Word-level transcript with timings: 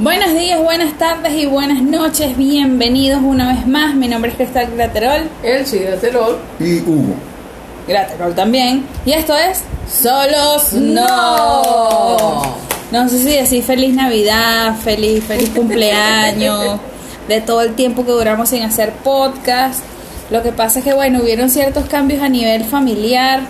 Buenos 0.00 0.34
días, 0.34 0.60
buenas 0.60 0.98
tardes 0.98 1.34
y 1.34 1.46
buenas 1.46 1.80
noches. 1.80 2.36
Bienvenidos 2.36 3.22
una 3.22 3.54
vez 3.54 3.64
más. 3.64 3.94
Mi 3.94 4.08
nombre 4.08 4.32
es 4.32 4.36
Cristal 4.36 4.72
Graterol. 4.74 5.30
El 5.40 5.64
sí, 5.64 5.78
Graterol. 5.78 6.36
Y 6.58 6.80
Hugo. 6.80 7.14
Graterol 7.86 8.34
también. 8.34 8.84
Y 9.06 9.12
esto 9.12 9.36
es 9.36 9.62
Solos 9.88 10.72
No. 10.72 12.42
No 12.90 13.08
sé 13.08 13.18
si 13.18 13.36
decir 13.36 13.62
feliz 13.62 13.94
Navidad, 13.94 14.74
feliz, 14.74 15.22
feliz 15.22 15.50
cumpleaños, 15.50 16.80
de 17.28 17.40
todo 17.40 17.62
el 17.62 17.74
tiempo 17.76 18.04
que 18.04 18.10
duramos 18.10 18.48
sin 18.48 18.64
hacer 18.64 18.90
podcast. 19.04 19.84
Lo 20.28 20.42
que 20.42 20.50
pasa 20.50 20.80
es 20.80 20.84
que, 20.84 20.92
bueno, 20.92 21.20
hubieron 21.22 21.50
ciertos 21.50 21.84
cambios 21.84 22.20
a 22.20 22.28
nivel 22.28 22.64
familiar, 22.64 23.42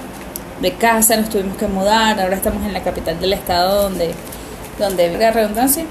de 0.61 0.73
casa, 0.73 1.17
nos 1.17 1.31
tuvimos 1.31 1.57
que 1.57 1.69
mudar, 1.69 2.21
ahora 2.21 2.37
estamos 2.37 2.63
en 2.67 2.75
la 2.75 2.83
capital 2.83 3.19
del 3.19 3.33
estado 3.33 3.85
donde, 3.85 4.13
donde, 4.79 5.17
la 5.17 5.31
redundancia, 5.31 5.85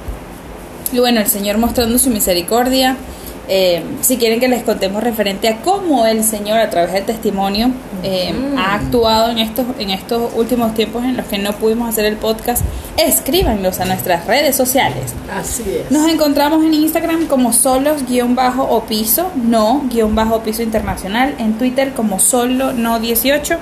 y 0.94 1.00
bueno, 1.00 1.20
el 1.20 1.28
Señor 1.28 1.58
mostrando 1.58 1.98
su 1.98 2.10
misericordia. 2.10 2.96
Eh, 3.50 3.84
si 4.00 4.16
quieren 4.16 4.40
que 4.40 4.48
les 4.48 4.64
contemos 4.64 5.04
referente 5.04 5.50
a 5.50 5.58
cómo 5.58 6.06
el 6.06 6.24
Señor 6.24 6.60
a 6.60 6.70
través 6.70 6.94
del 6.94 7.04
testimonio 7.04 7.72
eh, 8.02 8.34
ha 8.58 8.76
actuado 8.76 9.32
en 9.32 9.40
estos, 9.40 9.66
en 9.80 9.90
estos 9.90 10.32
últimos 10.36 10.74
tiempos 10.74 11.04
en 11.04 11.18
los 11.18 11.26
que 11.26 11.40
no 11.40 11.52
pudimos 11.52 11.90
hacer 11.90 12.06
el 12.06 12.16
podcast, 12.16 12.64
escríbanlos 12.96 13.82
a 13.82 13.86
nuestras 13.86 14.28
redes 14.28 14.56
sociales. 14.56 15.14
Así 15.30 15.64
es. 15.68 15.92
Nos 15.92 16.10
encontramos 16.10 16.64
en 16.64 16.74
Instagram 16.74 17.26
como 17.28 17.52
solos-o 17.52 18.84
piso, 18.86 19.30
no-piso 19.36 20.41
piso 20.46 20.64
internacional, 20.64 21.36
en 21.38 21.58
Twitter 21.58 21.94
como 21.94 22.20
solo 22.20 22.72
no 22.72 23.02
18, 23.02 23.58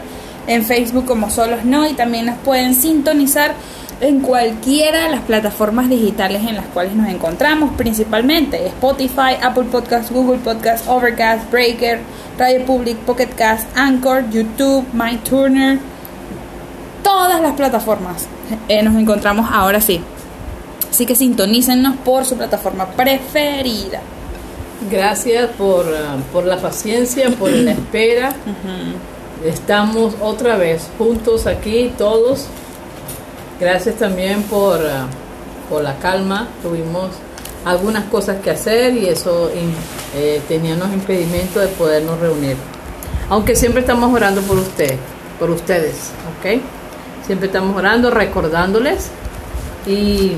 en 0.45 0.63
Facebook 0.63 1.05
como 1.05 1.31
solos 1.31 1.65
no 1.65 1.87
y 1.87 1.93
también 1.93 2.27
nos 2.27 2.37
pueden 2.39 2.75
sintonizar 2.75 3.55
en 4.01 4.19
cualquiera 4.21 5.03
de 5.03 5.09
las 5.09 5.21
plataformas 5.21 5.87
digitales 5.87 6.41
en 6.47 6.55
las 6.55 6.65
cuales 6.65 6.95
nos 6.95 7.07
encontramos, 7.07 7.71
principalmente 7.77 8.65
Spotify, 8.67 9.37
Apple 9.41 9.65
Podcasts, 9.65 10.11
Google 10.11 10.39
Podcasts, 10.39 10.87
Overcast, 10.87 11.49
Breaker, 11.51 11.99
Radio 12.37 12.65
Public, 12.65 12.97
Pocket 12.97 13.29
Cast, 13.37 13.67
Anchor, 13.77 14.27
YouTube, 14.31 14.85
MyTuner, 14.93 15.79
todas 17.03 17.41
las 17.41 17.53
plataformas 17.53 18.25
eh, 18.67 18.81
nos 18.81 18.95
encontramos 18.95 19.47
ahora 19.51 19.79
sí. 19.79 20.01
Así 20.89 21.05
que 21.05 21.15
sintonícennos 21.15 21.95
por 21.97 22.25
su 22.25 22.35
plataforma 22.35 22.87
preferida. 22.87 24.01
Gracias 24.89 25.51
por, 25.51 25.85
uh, 25.85 26.21
por 26.33 26.45
la 26.45 26.57
paciencia, 26.57 27.29
por 27.29 27.51
la 27.51 27.71
espera. 27.71 28.33
Estamos 29.45 30.15
otra 30.21 30.57
vez 30.57 30.89
juntos 30.97 31.47
aquí, 31.47 31.93
todos 31.97 32.47
Gracias 33.61 33.95
también 33.95 34.41
por, 34.41 34.81
eh, 34.81 34.89
por 35.69 35.83
la 35.83 35.95
calma. 35.99 36.47
Tuvimos 36.63 37.11
algunas 37.63 38.05
cosas 38.05 38.37
que 38.41 38.49
hacer 38.49 38.97
y 38.97 39.07
eso 39.07 39.51
eh, 40.15 40.41
teníamos 40.47 40.91
impedimento 40.91 41.59
de 41.59 41.67
podernos 41.67 42.19
reunir. 42.19 42.57
Aunque 43.29 43.55
siempre 43.55 43.81
estamos 43.81 44.11
orando 44.11 44.41
por 44.41 44.57
usted, 44.57 44.97
por 45.39 45.51
ustedes, 45.51 46.11
¿ok? 46.39 46.59
Siempre 47.23 47.47
estamos 47.47 47.77
orando, 47.77 48.09
recordándoles 48.09 49.11
y 49.85 50.37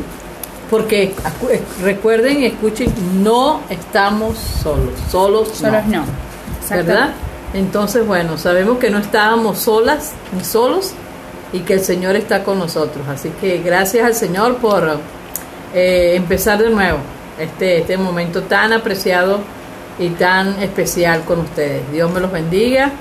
porque 0.69 1.15
eh, 1.49 1.61
recuerden 1.81 2.41
y 2.41 2.47
escuchen, 2.47 2.93
no 3.23 3.61
estamos 3.69 4.37
solos, 4.37 4.99
solos, 5.09 5.47
solos 5.47 5.85
no, 5.85 6.03
¿verdad? 6.69 7.13
Entonces, 7.53 8.05
bueno, 8.05 8.37
sabemos 8.37 8.79
que 8.79 8.89
no 8.89 8.97
estábamos 8.97 9.59
solas 9.59 10.11
ni 10.35 10.43
solos, 10.43 10.93
y 11.53 11.59
que 11.59 11.75
el 11.75 11.81
Señor 11.81 12.15
está 12.15 12.43
con 12.43 12.59
nosotros. 12.59 13.07
Así 13.07 13.29
que 13.39 13.59
gracias 13.59 14.05
al 14.05 14.15
Señor 14.15 14.57
por 14.57 14.99
eh, 15.73 16.15
empezar 16.15 16.61
de 16.61 16.69
nuevo 16.69 16.97
este, 17.39 17.77
este 17.79 17.97
momento 17.97 18.43
tan 18.43 18.73
apreciado 18.73 19.39
y 19.99 20.09
tan 20.09 20.61
especial 20.61 21.23
con 21.23 21.39
ustedes. 21.39 21.89
Dios 21.91 22.11
me 22.11 22.19
los 22.19 22.31
bendiga 22.31 22.91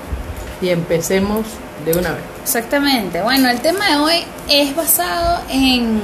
y 0.61 0.69
empecemos 0.69 1.45
de 1.85 1.97
una 1.97 2.11
vez. 2.11 2.21
Exactamente. 2.43 3.21
Bueno, 3.21 3.49
el 3.49 3.59
tema 3.59 3.89
de 3.89 3.97
hoy 3.97 4.23
es 4.49 4.75
basado 4.75 5.41
en, 5.49 5.99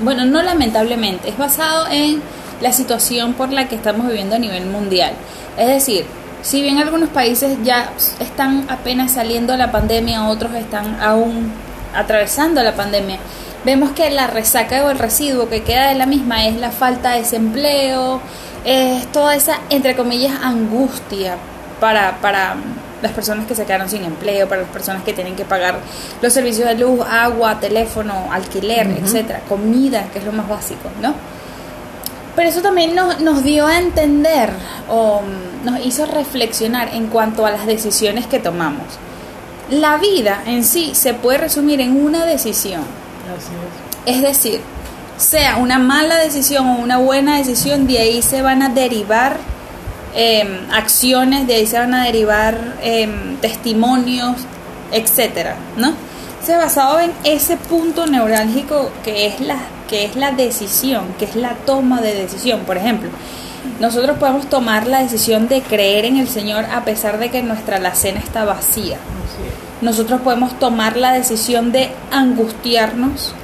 bueno, 0.00 0.24
no 0.24 0.42
lamentablemente, 0.42 1.28
es 1.28 1.38
basado 1.38 1.86
en 1.90 2.20
la 2.60 2.72
situación 2.72 3.34
por 3.34 3.52
la 3.52 3.68
que 3.68 3.76
estamos 3.76 4.08
viviendo 4.08 4.36
a 4.36 4.38
nivel 4.38 4.66
mundial. 4.66 5.12
Es 5.56 5.68
decir, 5.68 6.06
si 6.44 6.60
bien 6.60 6.78
algunos 6.78 7.08
países 7.08 7.56
ya 7.64 7.90
están 8.20 8.66
apenas 8.68 9.12
saliendo 9.12 9.54
de 9.54 9.58
la 9.58 9.72
pandemia, 9.72 10.28
otros 10.28 10.52
están 10.54 11.00
aún 11.00 11.50
atravesando 11.94 12.62
la 12.62 12.74
pandemia, 12.74 13.16
vemos 13.64 13.92
que 13.92 14.10
la 14.10 14.26
resaca 14.26 14.84
o 14.84 14.90
el 14.90 14.98
residuo 14.98 15.48
que 15.48 15.62
queda 15.62 15.88
de 15.88 15.94
la 15.94 16.04
misma 16.04 16.46
es 16.46 16.56
la 16.56 16.70
falta 16.70 17.12
de 17.12 17.20
desempleo, 17.20 18.20
es 18.66 19.10
toda 19.10 19.34
esa, 19.34 19.58
entre 19.70 19.96
comillas, 19.96 20.34
angustia 20.42 21.36
para, 21.80 22.20
para 22.20 22.56
las 23.00 23.12
personas 23.12 23.46
que 23.46 23.54
se 23.54 23.64
quedaron 23.64 23.88
sin 23.88 24.04
empleo, 24.04 24.46
para 24.46 24.62
las 24.62 24.70
personas 24.70 25.02
que 25.02 25.14
tienen 25.14 25.36
que 25.36 25.46
pagar 25.46 25.76
los 26.20 26.30
servicios 26.30 26.68
de 26.68 26.74
luz, 26.74 27.00
agua, 27.08 27.58
teléfono, 27.58 28.28
alquiler, 28.30 28.86
etcétera, 29.02 29.40
comida, 29.48 30.08
que 30.12 30.18
es 30.18 30.26
lo 30.26 30.32
más 30.32 30.46
básico, 30.46 30.90
¿no? 31.00 31.14
Pero 32.36 32.48
eso 32.48 32.62
también 32.62 32.94
nos, 32.94 33.20
nos 33.20 33.44
dio 33.44 33.66
a 33.66 33.78
entender 33.78 34.50
o 34.88 35.22
nos 35.64 35.84
hizo 35.84 36.06
reflexionar 36.06 36.94
en 36.94 37.06
cuanto 37.06 37.46
a 37.46 37.50
las 37.50 37.66
decisiones 37.66 38.26
que 38.26 38.40
tomamos. 38.40 38.86
La 39.70 39.96
vida 39.96 40.42
en 40.46 40.64
sí 40.64 40.94
se 40.94 41.14
puede 41.14 41.38
resumir 41.38 41.80
en 41.80 42.04
una 42.04 42.26
decisión. 42.26 42.82
es. 44.04 44.20
decir, 44.20 44.60
sea 45.16 45.56
una 45.56 45.78
mala 45.78 46.16
decisión 46.18 46.66
o 46.68 46.76
una 46.76 46.98
buena 46.98 47.38
decisión, 47.38 47.86
de 47.86 47.98
ahí 47.98 48.20
se 48.20 48.42
van 48.42 48.62
a 48.62 48.68
derivar 48.68 49.38
em, 50.14 50.70
acciones, 50.72 51.46
de 51.46 51.54
ahí 51.54 51.66
se 51.66 51.78
van 51.78 51.94
a 51.94 52.04
derivar 52.04 52.76
em, 52.82 53.36
testimonios, 53.38 54.36
etcétera, 54.92 55.56
¿no? 55.76 55.94
Se 56.44 56.56
basado 56.56 57.00
en 57.00 57.12
ese 57.24 57.56
punto 57.56 58.06
neurálgico 58.06 58.90
que 59.02 59.26
es 59.26 59.40
la 59.40 59.56
que 59.94 60.06
es 60.06 60.16
la 60.16 60.32
decisión, 60.32 61.04
que 61.20 61.24
es 61.24 61.36
la 61.36 61.54
toma 61.66 62.00
de 62.00 62.16
decisión. 62.16 62.62
Por 62.66 62.76
ejemplo, 62.76 63.10
nosotros 63.78 64.18
podemos 64.18 64.48
tomar 64.48 64.88
la 64.88 64.98
decisión 64.98 65.46
de 65.46 65.62
creer 65.62 66.04
en 66.04 66.16
el 66.16 66.26
Señor 66.26 66.64
a 66.64 66.84
pesar 66.84 67.20
de 67.20 67.30
que 67.30 67.44
nuestra 67.44 67.76
alacena 67.76 68.18
está 68.18 68.44
vacía. 68.44 68.96
Nosotros 69.82 70.20
podemos 70.22 70.58
tomar 70.58 70.96
la 70.96 71.12
decisión 71.12 71.70
de 71.70 71.92
angustiarnos, 72.10 73.36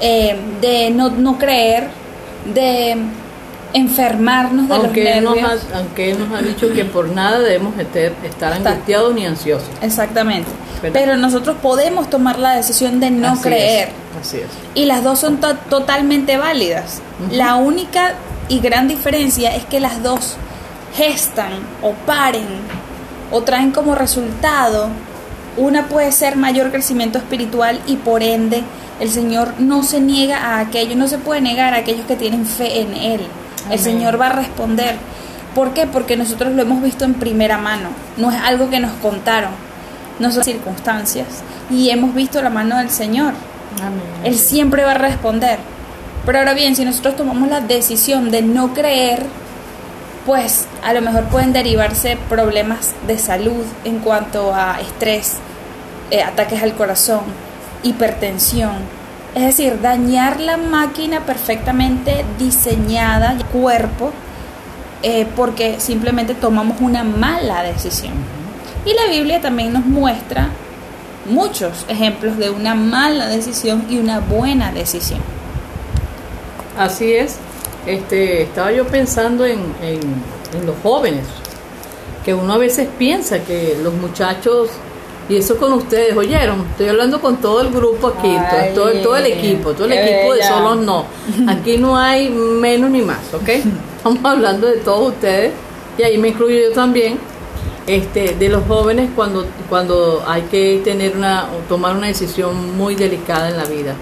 eh, 0.00 0.36
de 0.62 0.88
no, 0.88 1.10
no 1.10 1.36
creer, 1.36 1.88
de 2.54 2.96
enfermarnos 3.72 4.68
de 4.68 4.74
aunque 4.74 5.04
los 5.04 5.32
nervios. 5.32 5.42
Nos 5.42 5.74
ha, 5.74 5.78
aunque 5.78 6.10
Él 6.10 6.18
nos 6.18 6.38
ha 6.38 6.42
dicho 6.42 6.72
que 6.72 6.84
por 6.84 7.08
nada 7.08 7.38
debemos 7.38 7.74
estar 7.78 8.52
angustiados 8.52 9.14
ni 9.14 9.26
ansiosos. 9.26 9.70
Exactamente. 9.82 10.50
Pero 10.92 11.16
nosotros 11.16 11.56
podemos 11.60 12.08
tomar 12.08 12.38
la 12.38 12.56
decisión 12.56 13.00
de 13.00 13.10
no 13.10 13.40
creer. 13.40 13.90
así 14.20 14.38
es. 14.38 14.46
Y 14.74 14.86
las 14.86 15.04
dos 15.04 15.18
son 15.18 15.38
totalmente 15.68 16.36
válidas. 16.36 17.02
La 17.30 17.56
única 17.56 18.14
y 18.48 18.60
gran 18.60 18.88
diferencia 18.88 19.54
es 19.54 19.64
que 19.64 19.80
las 19.80 20.02
dos 20.02 20.36
gestan 20.96 21.52
o 21.82 21.92
paren 22.06 22.46
o 23.30 23.42
traen 23.42 23.70
como 23.70 23.94
resultado 23.94 24.88
una 25.56 25.86
puede 25.86 26.10
ser 26.12 26.36
mayor 26.36 26.70
crecimiento 26.70 27.18
espiritual 27.18 27.80
y 27.86 27.96
por 27.96 28.22
ende 28.22 28.62
el 29.00 29.10
Señor 29.10 29.54
no 29.58 29.82
se 29.82 30.00
niega 30.00 30.38
a 30.38 30.60
aquello, 30.60 30.96
no 30.96 31.08
se 31.08 31.18
puede 31.18 31.40
negar 31.40 31.74
a 31.74 31.78
aquellos 31.78 32.06
que 32.06 32.16
tienen 32.16 32.44
fe 32.44 32.80
en 32.80 32.94
Él. 32.94 33.20
El 33.68 33.78
Señor 33.78 34.20
va 34.20 34.28
a 34.28 34.32
responder. 34.32 34.96
¿Por 35.54 35.74
qué? 35.74 35.86
Porque 35.86 36.16
nosotros 36.16 36.52
lo 36.52 36.62
hemos 36.62 36.82
visto 36.82 37.04
en 37.04 37.14
primera 37.14 37.58
mano. 37.58 37.88
No 38.16 38.30
es 38.30 38.40
algo 38.40 38.70
que 38.70 38.80
nos 38.80 38.92
contaron, 39.02 39.50
no 40.18 40.30
son 40.30 40.44
circunstancias. 40.44 41.26
Y 41.70 41.90
hemos 41.90 42.14
visto 42.14 42.40
la 42.40 42.50
mano 42.50 42.78
del 42.78 42.90
Señor. 42.90 43.34
Él 44.24 44.38
siempre 44.38 44.84
va 44.84 44.92
a 44.92 44.98
responder. 44.98 45.58
Pero 46.26 46.38
ahora 46.38 46.54
bien, 46.54 46.76
si 46.76 46.84
nosotros 46.84 47.16
tomamos 47.16 47.48
la 47.48 47.60
decisión 47.60 48.30
de 48.30 48.42
no 48.42 48.74
creer, 48.74 49.24
pues 50.26 50.66
a 50.84 50.92
lo 50.92 51.00
mejor 51.00 51.24
pueden 51.24 51.52
derivarse 51.52 52.18
problemas 52.28 52.94
de 53.06 53.18
salud 53.18 53.64
en 53.84 53.98
cuanto 54.00 54.54
a 54.54 54.78
estrés, 54.80 55.36
eh, 56.10 56.22
ataques 56.22 56.62
al 56.62 56.74
corazón, 56.74 57.22
hipertensión, 57.82 58.99
es 59.34 59.42
decir, 59.42 59.80
dañar 59.80 60.40
la 60.40 60.56
máquina 60.56 61.24
perfectamente 61.24 62.24
diseñada, 62.38 63.36
cuerpo, 63.52 64.12
eh, 65.02 65.26
porque 65.36 65.80
simplemente 65.80 66.34
tomamos 66.34 66.80
una 66.80 67.04
mala 67.04 67.62
decisión. 67.62 68.14
Y 68.84 68.94
la 68.94 69.06
Biblia 69.10 69.40
también 69.40 69.72
nos 69.72 69.86
muestra 69.86 70.48
muchos 71.26 71.84
ejemplos 71.88 72.36
de 72.38 72.50
una 72.50 72.74
mala 72.74 73.28
decisión 73.28 73.84
y 73.88 73.98
una 73.98 74.20
buena 74.20 74.72
decisión. 74.72 75.20
Así 76.78 77.12
es. 77.12 77.36
Este, 77.86 78.42
estaba 78.42 78.72
yo 78.72 78.86
pensando 78.86 79.46
en, 79.46 79.60
en 79.82 80.66
los 80.66 80.76
jóvenes, 80.82 81.26
que 82.24 82.34
uno 82.34 82.54
a 82.54 82.58
veces 82.58 82.88
piensa 82.98 83.40
que 83.40 83.78
los 83.82 83.94
muchachos 83.94 84.70
Y 85.30 85.36
eso 85.36 85.56
con 85.58 85.72
ustedes, 85.74 86.16
¿oyeron? 86.16 86.66
Estoy 86.72 86.88
hablando 86.88 87.20
con 87.20 87.36
todo 87.36 87.60
el 87.60 87.70
grupo 87.70 88.08
aquí, 88.08 88.36
Ay, 88.36 88.74
todo, 88.74 88.90
todo 88.94 89.16
el 89.16 89.26
equipo, 89.26 89.70
todo 89.74 89.84
el 89.84 89.92
equipo 89.92 90.34
de 90.34 90.42
solos 90.42 90.78
no. 90.78 91.04
Aquí 91.46 91.78
no 91.78 91.96
hay 91.96 92.28
menos 92.30 92.90
ni 92.90 93.00
más, 93.00 93.32
¿ok? 93.32 93.48
Estamos 93.96 94.24
hablando 94.24 94.66
de 94.66 94.78
todos 94.78 95.12
ustedes, 95.12 95.52
y 95.96 96.02
ahí 96.02 96.18
me 96.18 96.30
incluyo 96.30 96.68
yo 96.68 96.72
también, 96.72 97.16
este, 97.86 98.34
de 98.34 98.48
los 98.48 98.66
jóvenes 98.66 99.10
cuando, 99.14 99.46
cuando 99.68 100.20
hay 100.26 100.42
que 100.42 100.80
tener 100.82 101.16
una, 101.16 101.48
tomar 101.68 101.94
una 101.94 102.08
decisión 102.08 102.76
muy 102.76 102.96
delicada 102.96 103.50
en 103.50 103.56
la 103.56 103.66
vida. 103.66 103.94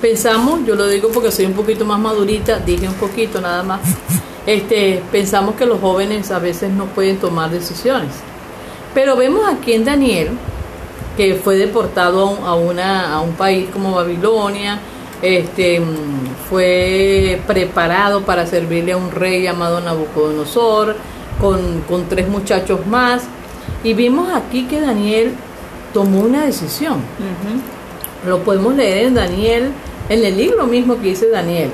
Pensamos, 0.00 0.60
yo 0.64 0.76
lo 0.76 0.86
digo 0.86 1.08
porque 1.08 1.32
soy 1.32 1.46
un 1.46 1.54
poquito 1.54 1.84
más 1.84 1.98
madurita, 1.98 2.60
dije 2.60 2.86
un 2.86 2.94
poquito 2.94 3.40
nada 3.40 3.64
más, 3.64 3.80
este, 4.46 5.02
pensamos 5.10 5.56
que 5.56 5.66
los 5.66 5.80
jóvenes 5.80 6.30
a 6.30 6.38
veces 6.38 6.70
no 6.70 6.84
pueden 6.86 7.16
tomar 7.16 7.50
decisiones. 7.50 8.12
Pero 8.94 9.16
vemos 9.16 9.42
aquí 9.52 9.72
en 9.72 9.84
Daniel, 9.84 10.30
que 11.16 11.34
fue 11.34 11.56
deportado 11.56 12.20
a 12.20 12.30
un, 12.30 12.46
a 12.46 12.54
una, 12.54 13.14
a 13.14 13.20
un 13.20 13.32
país 13.32 13.68
como 13.72 13.92
Babilonia, 13.92 14.78
este, 15.20 15.80
mm, 15.80 16.48
fue 16.48 17.40
preparado 17.46 18.22
para 18.22 18.46
servirle 18.46 18.92
a 18.92 18.96
un 18.96 19.10
rey 19.10 19.42
llamado 19.42 19.80
Nabucodonosor, 19.80 20.96
con, 21.40 21.80
con 21.88 22.08
tres 22.08 22.28
muchachos 22.28 22.86
más, 22.86 23.24
y 23.82 23.94
vimos 23.94 24.32
aquí 24.32 24.66
que 24.66 24.80
Daniel 24.80 25.32
tomó 25.92 26.20
una 26.20 26.44
decisión. 26.44 26.98
Lo 28.26 28.42
podemos 28.42 28.74
leer 28.74 29.06
en 29.06 29.14
Daniel, 29.14 29.70
en 30.08 30.24
el 30.24 30.36
libro 30.36 30.66
mismo 30.66 30.96
que 31.00 31.08
dice 31.08 31.28
Daniel. 31.30 31.70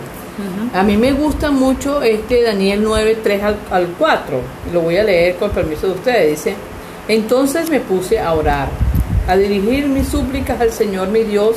A 0.73 0.83
mí 0.83 0.97
me 0.97 1.13
gusta 1.13 1.51
mucho 1.51 2.03
este 2.03 2.43
Daniel 2.43 2.81
9, 2.83 3.19
3 3.23 3.43
al, 3.43 3.57
al 3.71 3.87
4. 3.99 4.41
Lo 4.73 4.81
voy 4.81 4.97
a 4.97 5.05
leer 5.05 5.37
con 5.37 5.51
permiso 5.51 5.89
de 5.89 5.93
ustedes. 5.93 6.31
Dice, 6.31 6.55
entonces 7.11 7.69
me 7.71 7.81
puse 7.81 8.21
a 8.21 8.33
orar, 8.35 8.69
a 9.27 9.37
dirigir 9.37 9.89
mis 9.89 10.07
súplicas 10.07 10.61
al 10.61 10.71
Señor 10.71 11.09
mi 11.09 11.25
Dios. 11.25 11.57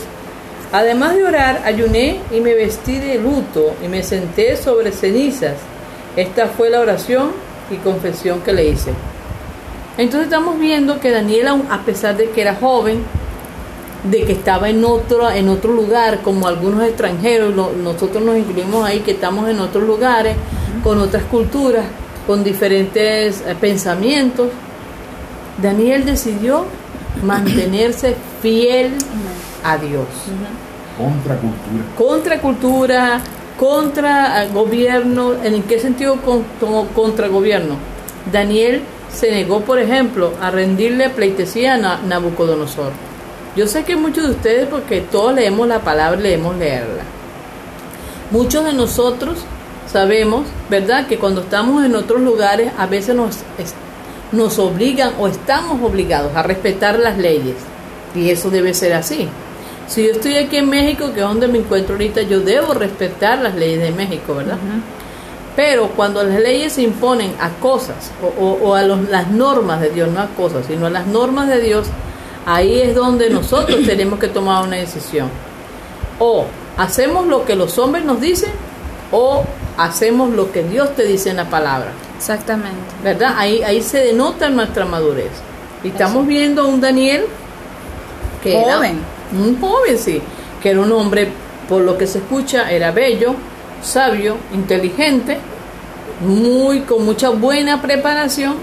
Además 0.71 1.15
de 1.15 1.25
orar, 1.25 1.61
ayuné 1.63 2.21
y 2.31 2.39
me 2.39 2.55
vestí 2.55 2.97
de 2.97 3.19
luto 3.19 3.75
y 3.85 3.87
me 3.87 4.01
senté 4.01 4.57
sobre 4.57 4.91
cenizas. 4.91 5.57
Esta 6.15 6.47
fue 6.47 6.71
la 6.71 6.79
oración 6.79 7.29
y 7.69 7.75
confesión 7.75 8.41
que 8.41 8.51
le 8.51 8.65
hice. 8.65 8.93
Entonces 9.99 10.23
estamos 10.25 10.59
viendo 10.59 10.99
que 10.99 11.11
Daniel, 11.11 11.49
a 11.69 11.81
pesar 11.81 12.17
de 12.17 12.31
que 12.31 12.41
era 12.41 12.55
joven, 12.55 13.03
de 14.09 14.23
que 14.23 14.31
estaba 14.31 14.71
en 14.71 14.83
otro, 14.83 15.29
en 15.29 15.49
otro 15.49 15.71
lugar, 15.71 16.21
como 16.23 16.47
algunos 16.47 16.83
extranjeros, 16.83 17.53
nosotros 17.77 18.23
nos 18.23 18.37
incluimos 18.37 18.83
ahí, 18.83 19.01
que 19.01 19.11
estamos 19.11 19.47
en 19.47 19.59
otros 19.59 19.83
lugares, 19.83 20.35
con 20.83 20.99
otras 20.99 21.25
culturas, 21.25 21.85
con 22.25 22.43
diferentes 22.43 23.41
eh, 23.41 23.55
pensamientos, 23.61 24.47
Daniel 25.61 26.05
decidió 26.05 26.65
mantenerse 27.23 28.15
fiel 28.41 28.91
a 29.63 29.77
Dios. 29.77 30.05
Contracultura. 30.97 31.83
Contra 31.97 32.39
cultura, 32.41 33.21
contra 33.59 34.43
eh, 34.43 34.49
gobierno, 34.53 35.33
¿en 35.43 35.63
qué 35.63 35.79
sentido 35.79 36.17
con- 36.17 36.43
contra 36.95 37.27
gobierno? 37.27 37.75
Daniel 38.31 38.81
se 39.11 39.31
negó, 39.31 39.61
por 39.61 39.79
ejemplo, 39.79 40.33
a 40.41 40.49
rendirle 40.51 41.09
pleitesía 41.09 41.75
a 41.75 41.77
Na- 41.77 41.99
Nabucodonosor. 42.07 42.91
Yo 43.55 43.67
sé 43.67 43.83
que 43.83 43.95
muchos 43.95 44.23
de 44.25 44.31
ustedes, 44.31 44.67
porque 44.67 45.01
todos 45.01 45.35
leemos 45.35 45.67
la 45.67 45.79
palabra, 45.79 46.19
leemos 46.19 46.55
leerla. 46.57 47.03
Muchos 48.31 48.65
de 48.65 48.73
nosotros 48.73 49.39
sabemos, 49.91 50.45
¿verdad?, 50.69 51.05
que 51.05 51.19
cuando 51.19 51.41
estamos 51.41 51.85
en 51.85 51.95
otros 51.95 52.21
lugares 52.21 52.71
a 52.79 52.87
veces 52.87 53.15
nos, 53.15 53.37
nos 54.33 54.59
obligan 54.59 55.13
o 55.19 55.27
estamos 55.27 55.81
obligados 55.81 56.35
a 56.35 56.43
respetar 56.43 56.99
las 56.99 57.17
leyes. 57.17 57.55
Y 58.13 58.29
eso 58.29 58.49
debe 58.49 58.73
ser 58.73 58.93
así. 58.93 59.27
Si 59.87 60.05
yo 60.05 60.11
estoy 60.11 60.35
aquí 60.35 60.57
en 60.57 60.69
México, 60.69 61.11
que 61.13 61.19
es 61.21 61.25
donde 61.25 61.47
me 61.47 61.59
encuentro 61.59 61.93
ahorita, 61.95 62.21
yo 62.23 62.41
debo 62.41 62.73
respetar 62.73 63.39
las 63.39 63.55
leyes 63.55 63.81
de 63.81 63.91
México, 63.91 64.35
¿verdad? 64.35 64.57
Pero 65.55 65.89
cuando 65.89 66.23
las 66.23 66.39
leyes 66.39 66.73
se 66.73 66.81
imponen 66.81 67.33
a 67.39 67.49
cosas 67.59 68.11
o, 68.23 68.43
o- 68.43 68.69
o 68.69 68.75
a 68.75 68.81
los- 68.83 69.07
las 69.09 69.29
normas 69.29 69.81
de 69.81 69.89
Dios, 69.91 70.09
no 70.09 70.19
a 70.21 70.27
cosas, 70.27 70.65
sino 70.67 70.87
a 70.87 70.89
las 70.89 71.05
normas 71.05 71.47
de 71.47 71.59
Dios, 71.61 71.87
ahí 72.45 72.79
es 72.81 72.95
donde 72.95 73.29
nosotros 73.29 73.79
tenemos 73.85 74.19
que 74.19 74.27
tomar 74.29 74.63
una 74.65 74.77
decisión. 74.77 75.27
O 76.19 76.45
hacemos 76.77 77.27
lo 77.27 77.45
que 77.45 77.55
los 77.55 77.77
hombres 77.77 78.03
nos 78.05 78.19
dicen 78.21 78.51
o 79.11 79.43
hacemos 79.77 80.31
lo 80.33 80.51
que 80.51 80.63
Dios 80.63 80.95
te 80.95 81.03
dice 81.05 81.29
en 81.29 81.37
la 81.37 81.49
palabra. 81.49 81.91
Exactamente. 82.17 82.77
¿Verdad? 83.03 83.33
Ahí, 83.37 83.61
ahí 83.63 83.81
se 83.81 83.99
denota 83.99 84.49
nuestra 84.49 84.85
madurez. 84.85 85.31
Y 85.83 85.89
estamos 85.89 86.25
viendo 86.25 86.61
a 86.61 86.65
un 86.65 86.79
Daniel 86.79 87.25
que 88.41 88.57
era 88.61 88.75
Joven. 88.77 88.99
un 89.33 89.59
joven, 89.59 89.97
sí, 89.97 90.21
que 90.61 90.69
era 90.69 90.79
un 90.81 90.91
hombre, 90.91 91.27
por 91.67 91.81
lo 91.81 91.97
que 91.97 92.07
se 92.07 92.19
escucha, 92.19 92.71
era 92.71 92.91
bello, 92.91 93.35
sabio, 93.81 94.37
inteligente, 94.53 95.37
muy 96.21 96.81
con 96.81 97.03
mucha 97.05 97.29
buena 97.29 97.81
preparación 97.81 98.55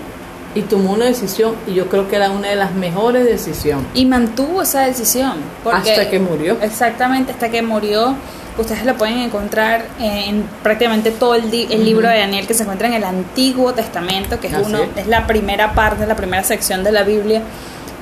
y 0.55 0.63
tomó 0.63 0.93
una 0.93 1.05
decisión 1.07 1.55
y 1.67 1.75
yo 1.75 1.87
creo 1.87 2.09
que 2.09 2.17
era 2.17 2.31
una 2.31 2.49
de 2.49 2.57
las 2.57 2.75
mejores 2.75 3.25
decisiones. 3.25 3.87
Y 3.95 4.07
mantuvo 4.07 4.63
esa 4.63 4.83
decisión. 4.87 5.35
porque- 5.63 5.91
Hasta 5.93 6.11
que 6.11 6.19
murió. 6.19 6.57
Exactamente, 6.61 7.33
hasta 7.33 7.51
que 7.51 7.63
murió. 7.63 8.15
Ustedes 8.61 8.85
lo 8.85 8.95
pueden 8.97 9.19
encontrar 9.19 9.85
en 9.99 10.45
prácticamente 10.63 11.11
todo 11.11 11.35
el, 11.35 11.51
di- 11.51 11.67
el 11.71 11.85
libro 11.85 12.09
de 12.09 12.19
Daniel 12.19 12.47
que 12.47 12.55
se 12.55 12.63
encuentra 12.63 12.89
en 12.89 12.95
el 12.95 13.05
Antiguo 13.05 13.73
Testamento, 13.73 14.39
que 14.39 14.49
es, 14.49 14.55
Así 14.55 14.65
uno, 14.67 14.81
es. 14.97 15.07
la 15.07 15.27
primera 15.27 15.73
parte, 15.73 16.07
la 16.07 16.17
primera 16.17 16.45
sección 16.45 16.85
de 16.85 16.93
la 16.93 17.03
Biblia. 17.03 17.43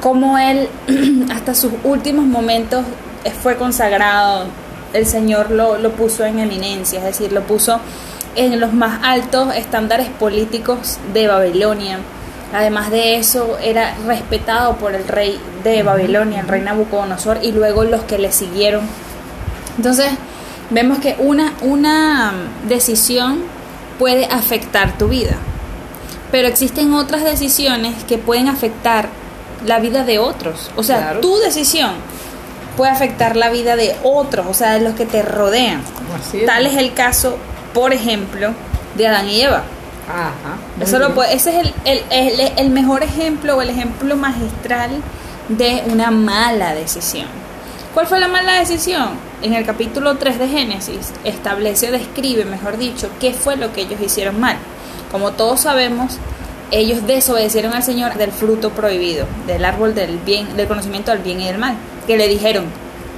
Como 0.02 0.36
él, 0.38 0.68
hasta 1.32 1.54
sus 1.54 1.72
últimos 1.84 2.26
momentos, 2.26 2.84
eh, 3.24 3.30
fue 3.30 3.56
consagrado. 3.56 4.44
El 4.92 5.06
Señor 5.06 5.50
lo, 5.50 5.76
lo 5.78 5.90
puso 5.92 6.24
en 6.24 6.38
eminencia, 6.38 6.98
es 7.00 7.04
decir, 7.04 7.32
lo 7.32 7.42
puso 7.42 7.78
en 8.36 8.58
los 8.60 8.72
más 8.72 9.00
altos 9.02 9.54
estándares 9.54 10.08
políticos 10.08 10.98
de 11.12 11.26
Babilonia. 11.28 11.98
Además 12.54 12.90
de 12.90 13.16
eso, 13.16 13.58
era 13.62 13.94
respetado 14.06 14.76
por 14.76 14.94
el 14.94 15.06
rey 15.06 15.38
de 15.64 15.82
Babilonia, 15.82 16.40
el 16.40 16.48
rey 16.48 16.62
Nabucodonosor, 16.62 17.40
y 17.42 17.52
luego 17.52 17.84
los 17.84 18.02
que 18.04 18.18
le 18.18 18.32
siguieron. 18.32 18.82
Entonces, 19.76 20.10
vemos 20.70 20.98
que 20.98 21.16
una, 21.18 21.54
una 21.62 22.32
mm, 22.32 22.68
decisión 22.68 23.40
puede 23.98 24.26
afectar 24.26 24.96
tu 24.98 25.08
vida, 25.08 25.36
pero 26.30 26.46
existen 26.48 26.92
otras 26.94 27.24
decisiones 27.24 28.04
que 28.04 28.18
pueden 28.18 28.48
afectar 28.48 29.08
la 29.66 29.78
vida 29.80 30.04
de 30.04 30.18
otros. 30.18 30.70
O 30.76 30.82
sea, 30.82 30.98
Claro. 30.98 31.20
tu 31.20 31.36
decisión 31.38 31.92
puede 32.76 32.92
afectar 32.92 33.34
la 33.36 33.50
vida 33.50 33.74
de 33.76 33.96
otros, 34.04 34.46
o 34.48 34.54
sea, 34.54 34.74
de 34.74 34.80
los 34.80 34.94
que 34.94 35.04
te 35.06 35.22
rodean. 35.22 35.80
Así 36.16 36.40
es. 36.40 36.46
Tal 36.46 36.66
es 36.66 36.76
el 36.76 36.94
caso, 36.94 37.36
por 37.74 37.92
ejemplo, 37.92 38.52
de 38.96 39.08
Adán 39.08 39.28
y 39.28 39.40
Eva. 39.42 39.64
Ajá. 40.08 40.56
Eso 40.80 40.98
lo 40.98 41.06
bien. 41.06 41.14
puede- 41.16 41.34
ese 41.34 41.50
es 41.58 41.66
el, 41.66 41.74
el- 41.84 42.04
el- 42.40 42.52
el 42.56 42.70
mejor 42.70 43.02
ejemplo 43.02 43.56
o 43.56 43.62
el 43.62 43.70
ejemplo 43.70 44.16
magistral 44.16 44.90
de 45.48 45.82
una 45.90 46.10
mala 46.12 46.74
decisión. 46.74 47.26
¿Cuál 47.94 48.06
fue 48.06 48.20
la 48.20 48.28
mala 48.28 48.58
decisión? 48.58 49.10
En 49.42 49.54
el 49.54 49.64
capítulo 49.64 50.16
3 50.16 50.38
de 50.38 50.48
Génesis 50.48 51.12
establece, 51.24 51.90
describe, 51.90 52.44
mejor 52.44 52.76
dicho, 52.76 53.08
qué 53.18 53.32
fue 53.32 53.56
lo 53.56 53.72
que 53.72 53.82
ellos 53.82 54.00
hicieron 54.00 54.38
mal. 54.38 54.56
Como 55.10 55.32
todos 55.32 55.60
sabemos, 55.60 56.18
ellos 56.70 57.06
desobedecieron 57.06 57.72
al 57.72 57.82
Señor 57.82 58.14
del 58.16 58.30
fruto 58.30 58.70
prohibido, 58.70 59.26
del 59.46 59.64
árbol 59.64 59.94
del 59.94 60.18
bien, 60.18 60.54
del 60.56 60.68
conocimiento 60.68 61.10
del 61.12 61.20
bien 61.20 61.40
y 61.40 61.46
del 61.46 61.58
mal, 61.58 61.76
que 62.06 62.18
le 62.18 62.28
dijeron, 62.28 62.66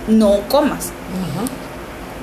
no 0.06 0.40
comas. 0.48 0.92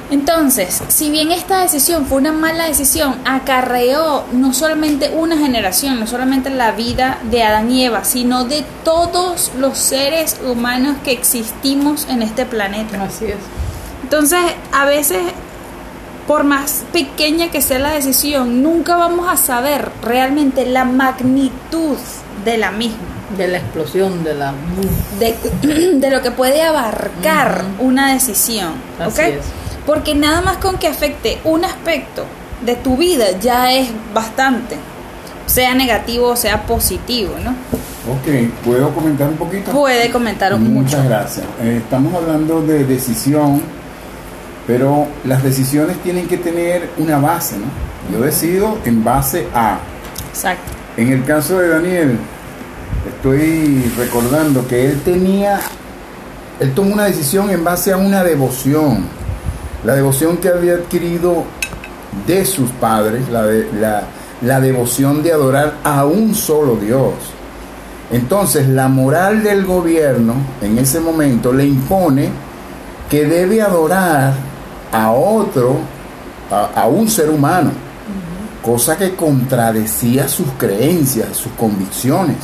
Entonces, 0.09 0.81
si 0.87 1.09
bien 1.09 1.31
esta 1.31 1.61
decisión 1.61 2.05
fue 2.05 2.19
una 2.19 2.31
mala 2.31 2.65
decisión, 2.65 3.15
acarreó 3.25 4.23
no 4.31 4.53
solamente 4.53 5.09
una 5.09 5.37
generación, 5.37 5.99
no 5.99 6.07
solamente 6.07 6.49
la 6.49 6.71
vida 6.71 7.19
de 7.29 7.43
Adán 7.43 7.69
y 7.71 7.83
Eva, 7.83 8.05
sino 8.05 8.45
de 8.45 8.63
todos 8.85 9.51
los 9.57 9.77
seres 9.77 10.37
humanos 10.45 10.95
que 11.03 11.11
existimos 11.11 12.07
en 12.09 12.21
este 12.21 12.45
planeta. 12.45 13.03
Así 13.03 13.25
es. 13.25 13.35
Entonces, 14.03 14.39
a 14.71 14.85
veces, 14.85 15.19
por 16.25 16.45
más 16.45 16.85
pequeña 16.93 17.51
que 17.51 17.61
sea 17.61 17.79
la 17.79 17.91
decisión, 17.91 18.63
nunca 18.63 18.95
vamos 18.95 19.27
a 19.27 19.35
saber 19.35 19.89
realmente 20.01 20.65
la 20.65 20.85
magnitud 20.85 21.97
de 22.45 22.57
la 22.57 22.71
misma. 22.71 22.97
De 23.37 23.49
la 23.49 23.57
explosión 23.57 24.23
de 24.23 24.35
la... 24.35 24.53
de, 25.19 25.35
de 25.99 26.09
lo 26.09 26.21
que 26.21 26.31
puede 26.31 26.63
abarcar 26.63 27.65
una 27.79 28.13
decisión. 28.13 28.71
Así 28.97 29.21
es. 29.21 29.56
Porque 29.87 30.13
nada 30.13 30.41
más 30.41 30.57
con 30.57 30.77
que 30.77 30.87
afecte 30.87 31.39
un 31.45 31.63
aspecto 31.65 32.25
de 32.63 32.75
tu 32.75 32.97
vida 32.97 33.25
ya 33.39 33.73
es 33.73 33.87
bastante, 34.13 34.75
sea 35.45 35.73
negativo 35.73 36.27
o 36.27 36.35
sea 36.35 36.63
positivo, 36.63 37.33
¿no? 37.43 37.51
Ok, 37.51 38.51
¿puedo 38.65 38.93
comentar 38.93 39.29
un 39.29 39.37
poquito? 39.37 39.71
Puede 39.71 40.11
comentar 40.11 40.53
un 40.53 40.73
Muchas 40.73 40.99
mucho. 40.99 41.09
gracias. 41.09 41.45
Eh, 41.61 41.77
estamos 41.81 42.13
hablando 42.13 42.61
de 42.61 42.83
decisión, 42.83 43.61
pero 44.67 45.07
las 45.23 45.41
decisiones 45.41 45.97
tienen 46.03 46.27
que 46.27 46.37
tener 46.37 46.89
una 46.97 47.17
base, 47.19 47.55
¿no? 47.57 47.65
Yo 48.11 48.23
decido 48.23 48.77
en 48.83 49.03
base 49.05 49.47
a. 49.53 49.79
Exacto. 50.29 50.69
En 50.97 51.13
el 51.13 51.23
caso 51.23 51.59
de 51.59 51.69
Daniel, 51.69 52.17
estoy 53.07 53.89
recordando 53.97 54.67
que 54.67 54.85
él 54.85 55.01
tenía, 55.03 55.59
él 56.59 56.73
tomó 56.73 56.93
una 56.93 57.05
decisión 57.05 57.49
en 57.49 57.63
base 57.63 57.93
a 57.93 57.97
una 57.97 58.23
devoción, 58.23 59.05
la 59.87 59.95
devoción 59.95 60.35
que 60.35 60.49
había 60.49 60.73
adquirido 60.73 61.45
de 62.27 62.43
sus 62.43 62.69
padres, 62.71 63.29
la, 63.29 63.43
la, 63.43 64.03
la 64.41 64.59
devoción 64.59 65.23
de 65.23 65.31
adorar 65.31 65.75
a 65.81 66.03
un 66.03 66.35
solo 66.35 66.75
Dios. 66.75 67.13
Entonces 68.11 68.67
la 68.67 68.89
moral 68.89 69.43
del 69.43 69.65
gobierno 69.65 70.33
en 70.61 70.77
ese 70.77 70.99
momento 70.99 71.53
le 71.53 71.65
impone 71.65 72.27
que 73.09 73.23
debe 73.27 73.61
adorar 73.61 74.33
a 74.91 75.11
otro, 75.11 75.77
a, 76.51 76.81
a 76.81 76.87
un 76.87 77.09
ser 77.09 77.29
humano, 77.29 77.71
cosa 78.61 78.97
que 78.97 79.15
contradecía 79.15 80.27
sus 80.27 80.47
creencias, 80.57 81.37
sus 81.37 81.53
convicciones, 81.53 82.35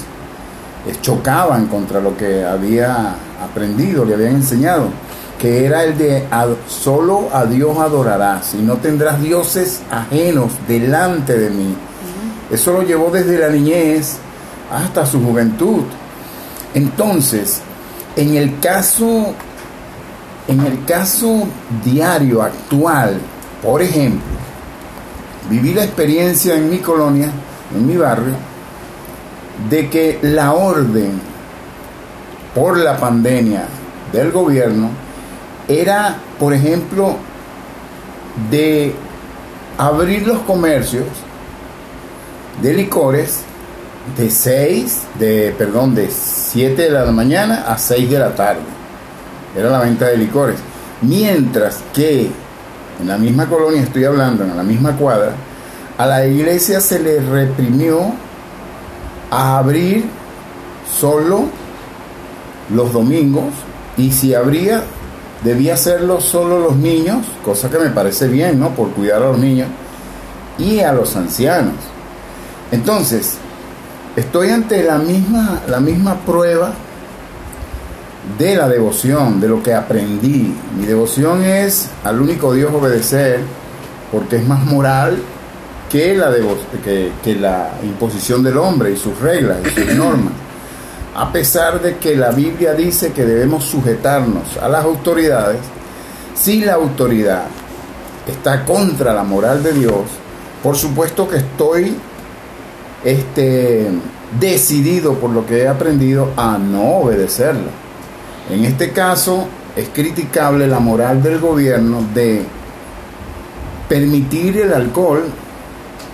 chocaban 1.02 1.68
contra 1.68 2.00
lo 2.00 2.16
que 2.16 2.46
había 2.46 3.16
aprendido, 3.44 4.06
le 4.06 4.14
habían 4.14 4.36
enseñado, 4.36 4.88
que 5.44 5.66
era 5.66 5.84
el 5.84 5.98
de 5.98 6.26
solo 6.70 7.28
a 7.34 7.44
Dios 7.44 7.78
adorarás 7.78 8.54
y 8.54 8.60
no 8.60 8.78
tendrás 8.78 9.22
dioses 9.22 9.82
ajenos 9.92 10.54
delante 10.70 11.38
de 11.38 11.50
mí. 11.50 11.76
Eso 12.50 12.72
lo 12.72 12.82
llevó 12.84 13.12
desde 13.12 13.38
la 13.38 13.50
niñez 13.50 14.20
hasta 14.72 15.06
su 15.06 15.22
juventud. 15.22 15.82
Entonces, 16.74 17.60
en 18.16 18.38
el 18.38 18.58
caso 18.62 19.36
en 20.48 20.62
el 20.62 20.86
caso 20.86 21.46
diario 21.84 22.42
actual, 22.42 23.20
por 23.62 23.82
ejemplo, 23.82 24.24
viví 25.50 25.74
la 25.74 25.84
experiencia 25.84 26.56
en 26.56 26.70
mi 26.70 26.78
colonia, 26.78 27.30
en 27.76 27.86
mi 27.86 27.98
barrio, 27.98 28.36
de 29.70 29.90
que 29.90 30.20
la 30.22 30.54
orden 30.54 31.20
por 32.56 32.78
la 32.78 32.96
pandemia 32.96 33.66
del 34.14 34.32
gobierno 34.32 35.03
era, 35.68 36.18
por 36.40 36.54
ejemplo, 36.54 37.16
de 38.50 38.94
abrir 39.78 40.28
los 40.28 40.40
comercios 40.40 41.06
de 42.62 42.74
licores 42.74 43.42
de 44.18 44.30
6, 44.30 45.02
de, 45.20 45.56
perdón, 45.58 45.96
de 45.96 46.10
7 46.10 46.82
de 46.82 46.90
la 46.90 47.06
mañana 47.12 47.66
a 47.68 47.78
6 47.78 48.10
de 48.10 48.20
la 48.20 48.36
tarde. 48.36 48.62
Era 49.56 49.70
la 49.70 49.80
venta 49.80 50.08
de 50.08 50.18
licores. 50.18 50.58
Mientras 51.02 51.80
que 51.94 52.30
en 53.02 53.08
la 53.08 53.18
misma 53.18 53.48
colonia, 53.48 53.82
estoy 53.82 54.06
hablando, 54.06 54.44
en 54.44 54.56
la 54.56 54.64
misma 54.64 54.96
cuadra, 54.96 55.34
a 55.98 56.06
la 56.06 56.26
iglesia 56.26 56.80
se 56.80 57.00
le 57.00 57.20
reprimió 57.20 58.14
a 59.32 59.58
abrir 59.58 60.06
solo 61.00 61.46
los 62.74 62.94
domingos 62.94 63.54
y 63.98 64.12
si 64.12 64.34
abría 64.34 64.84
debía 65.44 65.74
hacerlo 65.74 66.22
solo 66.22 66.60
los 66.60 66.76
niños, 66.76 67.26
cosa 67.44 67.70
que 67.70 67.80
me 67.80 67.90
parece 67.90 68.28
bien, 68.28 68.60
¿no? 68.60 68.70
Por 68.70 68.90
cuidar 68.90 69.22
a 69.22 69.28
los 69.28 69.38
niños 69.38 69.68
y 70.58 70.80
a 70.80 70.94
los 70.94 71.16
ancianos. 71.16 71.76
Entonces, 72.72 73.36
estoy 74.16 74.50
ante 74.50 74.84
la 74.84 74.98
misma, 74.98 75.62
la 75.68 75.80
misma 75.80 76.16
prueba 76.26 76.74
de 78.38 78.56
la 78.56 78.70
devoción, 78.70 79.40
de 79.42 79.48
lo 79.50 79.62
que 79.62 79.74
aprendí. 79.74 80.56
Mi 80.78 80.86
devoción 80.86 81.44
es 81.44 81.90
al 82.04 82.22
único 82.22 82.54
Dios 82.54 82.74
obedecer, 82.74 83.42
porque 84.12 84.38
es 84.38 84.48
más 84.48 84.64
moral 84.66 85.18
que 85.92 86.16
la, 86.16 86.32
que 86.84 87.36
la 87.36 87.72
imposición 87.84 88.44
del 88.44 88.58
hombre 88.58 88.92
y 88.92 88.98
sus 88.98 89.20
reglas 89.20 89.58
y 89.66 89.70
sus 89.70 89.94
normas. 89.94 90.43
A 91.16 91.32
pesar 91.32 91.80
de 91.82 91.98
que 91.98 92.16
la 92.16 92.32
Biblia 92.32 92.74
dice 92.74 93.12
que 93.12 93.24
debemos 93.24 93.66
sujetarnos 93.66 94.58
a 94.62 94.68
las 94.68 94.84
autoridades, 94.84 95.60
si 96.34 96.62
la 96.62 96.74
autoridad 96.74 97.46
está 98.28 98.66
contra 98.66 99.14
la 99.14 99.24
moral 99.24 99.62
de 99.62 99.74
Dios, 99.74 100.06
por 100.64 100.76
supuesto 100.76 101.28
que 101.28 101.38
estoy 101.38 101.96
este, 103.04 103.90
decidido 104.40 105.14
por 105.16 105.30
lo 105.30 105.46
que 105.46 105.64
he 105.64 105.68
aprendido 105.68 106.32
a 106.36 106.58
no 106.58 106.98
obedecerla. 106.98 107.72
En 108.50 108.66
este 108.66 108.92
caso 108.92 109.48
es 109.76 109.90
criticable 109.90 110.68
la 110.68 110.80
moral 110.80 111.22
del 111.22 111.40
gobierno 111.40 112.04
de 112.14 112.44
permitir 113.88 114.58
el 114.58 114.74
alcohol 114.74 115.24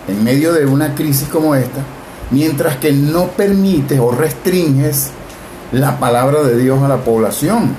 en 0.08 0.24
medio 0.24 0.52
de 0.54 0.66
una 0.66 0.96
crisis 0.96 1.28
como 1.30 1.56
esta, 1.56 1.82
mientras 2.32 2.78
que 2.78 2.92
no 2.92 3.28
permites 3.28 4.00
o 4.00 4.12
restringes 4.12 5.12
la 5.72 6.00
palabra 6.00 6.44
de 6.44 6.58
Dios 6.58 6.82
a 6.82 6.88
la 6.88 6.98
población. 6.98 7.76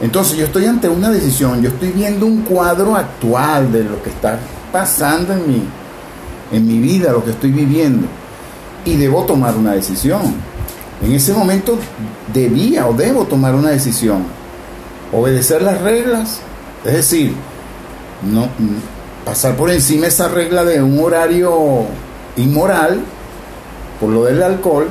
Entonces 0.00 0.36
yo 0.36 0.46
estoy 0.46 0.66
ante 0.66 0.88
una 0.88 1.10
decisión, 1.10 1.62
yo 1.62 1.70
estoy 1.70 1.90
viendo 1.90 2.26
un 2.26 2.42
cuadro 2.42 2.96
actual 2.96 3.72
de 3.72 3.84
lo 3.84 4.02
que 4.02 4.10
está 4.10 4.38
pasando 4.72 5.32
en 5.32 5.48
mi, 5.48 5.62
en 6.52 6.66
mi 6.66 6.78
vida, 6.80 7.12
lo 7.12 7.24
que 7.24 7.30
estoy 7.30 7.52
viviendo, 7.52 8.06
y 8.84 8.96
debo 8.96 9.24
tomar 9.24 9.56
una 9.56 9.72
decisión. 9.72 10.34
En 11.02 11.12
ese 11.12 11.32
momento 11.32 11.78
debía 12.32 12.86
o 12.86 12.92
debo 12.92 13.24
tomar 13.24 13.54
una 13.54 13.70
decisión. 13.70 14.24
Obedecer 15.12 15.62
las 15.62 15.80
reglas, 15.80 16.40
es 16.84 16.92
decir, 16.92 17.34
no 18.22 18.48
pasar 19.24 19.56
por 19.56 19.70
encima 19.70 20.06
esa 20.06 20.28
regla 20.28 20.64
de 20.64 20.82
un 20.82 20.98
horario 20.98 21.84
inmoral 22.36 23.00
por 24.04 24.12
lo 24.12 24.24
del 24.24 24.42
alcohol 24.42 24.86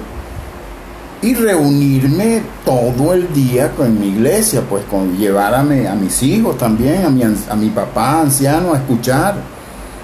y 1.22 1.36
reunirme 1.36 2.42
todo 2.66 3.14
el 3.14 3.32
día 3.32 3.70
con 3.72 4.00
mi 4.00 4.08
iglesia, 4.08 4.62
pues 4.68 4.84
con 4.86 5.16
llevar 5.18 5.54
a, 5.54 5.62
mi- 5.62 5.86
a 5.86 5.94
mis 5.94 6.22
hijos 6.24 6.58
también, 6.58 7.06
a 7.06 7.10
mi, 7.10 7.22
a 7.24 7.56
mi 7.56 7.70
papá 7.70 8.22
anciano 8.22 8.74
a 8.74 8.78
escuchar 8.78 9.36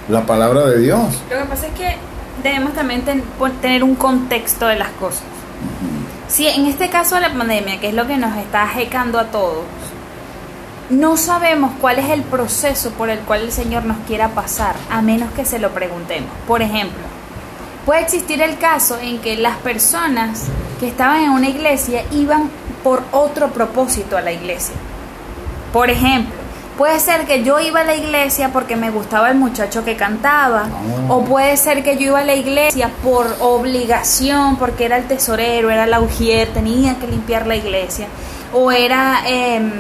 la 0.09 0.23
palabra 0.25 0.67
de 0.67 0.79
Dios. 0.81 1.01
Lo 1.31 1.39
que 1.39 1.45
pasa 1.45 1.65
es 1.67 1.73
que 1.73 1.95
debemos 2.43 2.73
también 2.73 3.01
ten- 3.01 3.23
tener 3.61 3.83
un 3.83 3.95
contexto 3.95 4.67
de 4.67 4.75
las 4.75 4.89
cosas. 4.91 5.23
Si 6.27 6.45
en 6.47 6.67
este 6.67 6.87
caso 6.89 7.15
de 7.15 7.21
la 7.21 7.33
pandemia, 7.33 7.79
que 7.79 7.89
es 7.89 7.95
lo 7.95 8.05
que 8.05 8.17
nos 8.17 8.37
está 8.37 8.61
ajecando 8.63 9.17
a 9.17 9.25
todos, 9.25 9.63
no 10.91 11.17
sabemos 11.17 11.71
cuál 11.81 11.97
es 11.97 12.09
el 12.11 12.21
proceso 12.21 12.91
por 12.91 13.09
el 13.09 13.19
cual 13.21 13.41
el 13.41 13.51
Señor 13.51 13.85
nos 13.85 13.97
quiera 14.07 14.29
pasar, 14.29 14.75
a 14.91 15.01
menos 15.01 15.31
que 15.33 15.43
se 15.45 15.57
lo 15.57 15.71
preguntemos. 15.71 16.29
Por 16.47 16.61
ejemplo, 16.61 17.01
puede 17.89 18.01
existir 18.01 18.39
el 18.43 18.59
caso 18.59 18.99
en 19.01 19.17
que 19.17 19.35
las 19.35 19.57
personas 19.57 20.43
que 20.79 20.87
estaban 20.87 21.23
en 21.23 21.31
una 21.31 21.49
iglesia 21.49 22.03
iban 22.11 22.51
por 22.83 23.01
otro 23.11 23.47
propósito 23.47 24.15
a 24.15 24.21
la 24.21 24.31
iglesia. 24.31 24.75
Por 25.73 25.89
ejemplo, 25.89 26.35
puede 26.77 26.99
ser 26.99 27.25
que 27.25 27.41
yo 27.41 27.59
iba 27.59 27.79
a 27.79 27.83
la 27.83 27.95
iglesia 27.95 28.51
porque 28.53 28.75
me 28.75 28.91
gustaba 28.91 29.31
el 29.31 29.37
muchacho 29.39 29.83
que 29.83 29.95
cantaba, 29.95 30.69
Oh. 31.09 31.15
o 31.15 31.25
puede 31.25 31.57
ser 31.57 31.81
que 31.81 31.97
yo 31.97 32.09
iba 32.09 32.19
a 32.19 32.23
la 32.23 32.35
iglesia 32.35 32.91
por 33.03 33.25
obligación, 33.39 34.57
porque 34.57 34.85
era 34.85 34.97
el 34.97 35.07
tesorero, 35.07 35.71
era 35.71 35.87
la 35.87 35.99
ujier, 35.99 36.49
tenía 36.49 36.99
que 36.99 37.07
limpiar 37.07 37.47
la 37.47 37.55
iglesia, 37.55 38.05
o 38.53 38.71
era 38.71 39.21
em, 39.25 39.71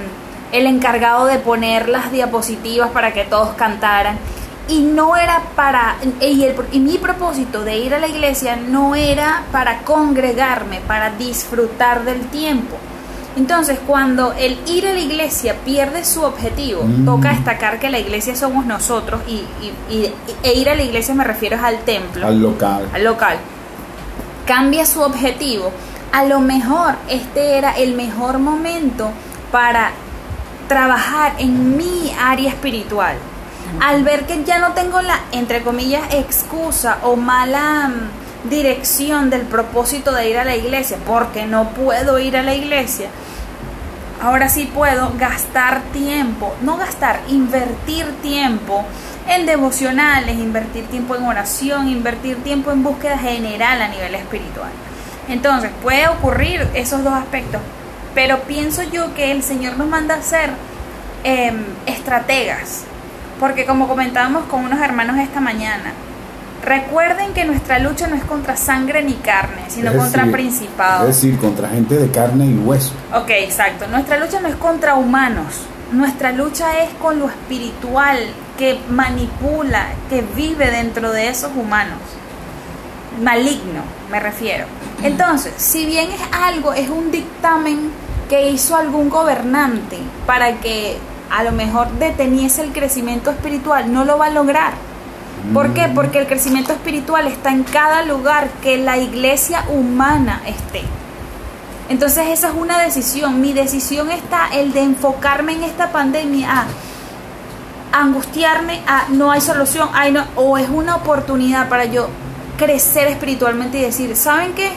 el 0.51 0.65
encargado 0.65 1.27
de 1.27 1.37
poner 1.37 1.87
las 1.87 2.11
diapositivas 2.11 2.89
para 2.89 3.13
que 3.13 3.25
todos 3.25 3.49
cantaran. 3.49 4.17
Y 4.69 4.79
no 4.81 5.17
era 5.17 5.41
para, 5.55 5.95
y, 6.21 6.43
el- 6.43 6.55
y 6.71 6.79
mi 6.79 6.97
propósito 6.99 7.63
de 7.63 7.77
ir 7.79 7.93
a 7.95 7.99
la 7.99 8.07
iglesia 8.07 8.55
no 8.55 8.93
era 8.95 9.43
para 9.51 9.79
congregarme, 9.79 10.79
para 10.87 11.09
disfrutar 11.11 12.05
del 12.05 12.21
tiempo. 12.27 12.77
Entonces, 13.35 13.79
cuando 13.87 14.33
el 14.33 14.57
ir 14.67 14.87
a 14.87 14.93
la 14.93 14.99
iglesia 14.99 15.55
pierde 15.65 16.03
su 16.05 16.21
objetivo, 16.23 16.83
Mm. 16.83 17.05
toca 17.05 17.29
destacar 17.29 17.79
que 17.79 17.89
la 17.89 17.97
iglesia 17.99 18.35
somos 18.35 18.65
nosotros 18.65 19.21
y, 19.27 19.43
y- 19.91 20.13
e 20.43 20.53
ir 20.53 20.69
a 20.69 20.75
la 20.75 20.83
iglesia 20.83 21.13
me 21.15 21.23
refiero 21.23 21.57
al 21.63 21.79
templo, 21.79 22.27
Al 22.27 22.39
local. 22.41 22.89
al 22.93 23.03
local. 23.03 23.37
Cambia 24.45 24.85
su 24.85 25.01
objetivo. 25.01 25.71
A 26.11 26.25
lo 26.25 26.39
mejor 26.41 26.95
este 27.07 27.57
era 27.57 27.71
el 27.77 27.93
mejor 27.95 28.39
momento 28.39 29.09
para 29.51 29.91
trabajar 30.67 31.33
en 31.37 31.77
mi 31.77 32.11
área 32.19 32.49
espiritual. 32.49 33.15
Al 33.81 34.03
ver 34.03 34.25
que 34.25 34.43
ya 34.43 34.59
no 34.59 34.73
tengo 34.73 35.01
la, 35.01 35.19
entre 35.31 35.61
comillas, 35.61 36.13
excusa 36.13 36.97
o 37.03 37.15
mala 37.15 37.89
mm, 37.89 38.49
dirección 38.49 39.29
del 39.29 39.41
propósito 39.41 40.13
de 40.13 40.29
ir 40.29 40.37
a 40.37 40.45
la 40.45 40.55
iglesia, 40.55 40.97
porque 41.05 41.45
no 41.45 41.69
puedo 41.69 42.19
ir 42.19 42.37
a 42.37 42.43
la 42.43 42.55
iglesia, 42.55 43.09
ahora 44.21 44.49
sí 44.49 44.69
puedo 44.73 45.13
gastar 45.17 45.81
tiempo, 45.93 46.55
no 46.61 46.77
gastar, 46.77 47.21
invertir 47.27 48.05
tiempo 48.21 48.85
en 49.27 49.45
devocionales, 49.45 50.37
invertir 50.37 50.85
tiempo 50.87 51.15
en 51.15 51.23
oración, 51.23 51.87
invertir 51.87 52.37
tiempo 52.43 52.71
en 52.71 52.83
búsqueda 52.83 53.17
general 53.17 53.81
a 53.81 53.87
nivel 53.87 54.15
espiritual. 54.15 54.71
Entonces, 55.27 55.69
puede 55.83 56.07
ocurrir 56.07 56.67
esos 56.73 57.03
dos 57.03 57.13
aspectos, 57.13 57.61
pero 58.15 58.39
pienso 58.41 58.83
yo 58.83 59.13
que 59.13 59.31
el 59.31 59.43
Señor 59.43 59.77
nos 59.77 59.87
manda 59.87 60.15
a 60.15 60.21
ser 60.21 60.49
em, 61.23 61.63
estrategas, 61.85 62.85
porque 63.39 63.65
como 63.65 63.87
comentábamos 63.87 64.45
con 64.45 64.65
unos 64.65 64.79
hermanos 64.79 65.17
esta 65.17 65.39
mañana, 65.39 65.93
Recuerden 66.63 67.33
que 67.33 67.45
nuestra 67.45 67.79
lucha 67.79 68.07
no 68.07 68.15
es 68.15 68.23
contra 68.23 68.57
sangre 68.57 69.01
ni 69.01 69.13
carne, 69.13 69.63
sino 69.69 69.93
contra 69.93 70.25
principados. 70.25 71.09
Es 71.09 71.15
decir, 71.15 71.39
contra 71.39 71.69
gente 71.69 71.95
de 71.95 72.11
carne 72.11 72.47
y 72.47 72.53
hueso. 72.57 72.91
Ok, 73.13 73.29
exacto. 73.29 73.87
Nuestra 73.87 74.19
lucha 74.19 74.41
no 74.41 74.49
es 74.49 74.55
contra 74.55 74.95
humanos. 74.95 75.61
Nuestra 75.91 76.31
lucha 76.31 76.83
es 76.83 76.89
con 76.95 77.17
lo 77.17 77.29
espiritual 77.29 78.17
que 78.57 78.79
manipula, 78.89 79.87
que 80.09 80.21
vive 80.21 80.69
dentro 80.69 81.11
de 81.11 81.29
esos 81.29 81.51
humanos. 81.55 81.97
Maligno, 83.23 83.81
me 84.11 84.19
refiero. 84.19 84.65
Entonces, 85.01 85.53
si 85.57 85.85
bien 85.85 86.11
es 86.11 86.21
algo, 86.31 86.73
es 86.73 86.89
un 86.89 87.09
dictamen 87.09 87.89
que 88.27 88.49
hizo 88.51 88.75
algún 88.75 89.09
gobernante 89.09 89.97
para 90.27 90.57
que 90.57 90.97
a 91.29 91.43
lo 91.43 91.51
mejor 91.51 91.89
deteniese 91.93 92.63
el 92.63 92.71
crecimiento 92.71 93.31
espiritual, 93.31 93.91
no 93.93 94.05
lo 94.05 94.17
va 94.17 94.27
a 94.27 94.31
lograr. 94.31 94.73
¿Por 95.53 95.73
qué? 95.73 95.89
Porque 95.93 96.19
el 96.19 96.27
crecimiento 96.27 96.73
espiritual 96.73 97.27
está 97.27 97.51
en 97.51 97.63
cada 97.63 98.03
lugar 98.03 98.49
que 98.61 98.77
la 98.77 98.97
iglesia 98.97 99.63
humana 99.69 100.41
esté. 100.45 100.83
Entonces 101.87 102.27
esa 102.27 102.49
es 102.49 102.53
una 102.55 102.79
decisión. 102.79 103.41
Mi 103.41 103.53
decisión 103.53 104.11
está 104.11 104.47
el 104.53 104.73
de 104.73 104.81
enfocarme 104.81 105.53
en 105.53 105.63
esta 105.63 105.91
pandemia 105.91 106.51
a 106.51 106.65
angustiarme 107.91 108.81
a 108.85 109.05
no 109.09 109.31
hay 109.31 109.41
solución, 109.41 109.89
ay 109.93 110.11
no, 110.11 110.23
o 110.35 110.57
es 110.57 110.69
una 110.69 110.95
oportunidad 110.97 111.67
para 111.69 111.85
yo 111.85 112.07
crecer 112.57 113.07
espiritualmente 113.07 113.79
y 113.79 113.81
decir, 113.81 114.15
¿saben 114.15 114.53
qué? 114.53 114.69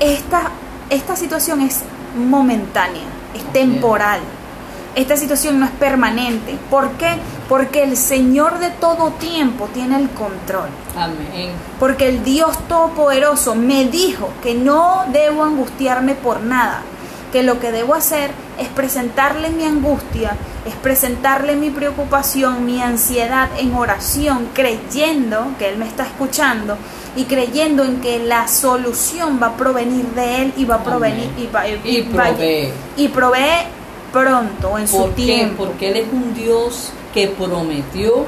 Esta, 0.00 0.50
esta 0.90 1.14
situación 1.14 1.60
es 1.60 1.80
momentánea, 2.16 3.04
es 3.34 3.44
temporal. 3.52 4.20
Esta 4.94 5.16
situación 5.16 5.58
no 5.58 5.64
es 5.66 5.72
permanente. 5.72 6.56
¿Por 6.70 6.90
qué? 6.92 7.08
Porque 7.48 7.82
el 7.82 7.96
Señor 7.96 8.58
de 8.58 8.70
todo 8.70 9.10
tiempo 9.12 9.68
tiene 9.72 9.96
el 9.96 10.10
control. 10.10 10.68
Amén. 10.96 11.50
Porque 11.80 12.08
el 12.08 12.22
Dios 12.24 12.58
Todopoderoso 12.68 13.54
me 13.54 13.86
dijo 13.86 14.28
que 14.42 14.54
no 14.54 15.04
debo 15.12 15.44
angustiarme 15.44 16.14
por 16.14 16.40
nada, 16.42 16.82
que 17.32 17.42
lo 17.42 17.58
que 17.58 17.72
debo 17.72 17.94
hacer 17.94 18.30
es 18.58 18.68
presentarle 18.68 19.48
mi 19.48 19.64
angustia, 19.64 20.36
es 20.66 20.74
presentarle 20.74 21.56
mi 21.56 21.70
preocupación, 21.70 22.66
mi 22.66 22.82
ansiedad 22.82 23.48
en 23.58 23.74
oración, 23.74 24.48
creyendo 24.52 25.46
que 25.58 25.70
Él 25.70 25.78
me 25.78 25.86
está 25.86 26.04
escuchando 26.04 26.76
y 27.16 27.24
creyendo 27.24 27.82
en 27.84 28.00
que 28.02 28.18
la 28.18 28.46
solución 28.48 29.38
va 29.42 29.48
a 29.48 29.56
provenir 29.56 30.04
de 30.08 30.42
Él 30.42 30.52
y 30.56 30.66
va 30.66 30.76
a 30.76 30.84
provenir 30.84 31.30
Amén. 31.34 31.34
y, 31.38 31.46
va, 31.46 31.66
Y 31.66 32.02
va- 32.02 32.24
provee. 32.24 32.68
y 32.98 33.08
provee 33.08 33.66
pronto, 34.12 34.78
en 34.78 34.88
su 34.88 34.96
¿Por 34.98 35.10
qué? 35.10 35.24
tiempo. 35.24 35.64
Porque 35.66 35.88
Él 35.90 35.96
es 35.96 36.06
un 36.12 36.34
Dios 36.34 36.90
que 37.14 37.28
prometió 37.28 38.24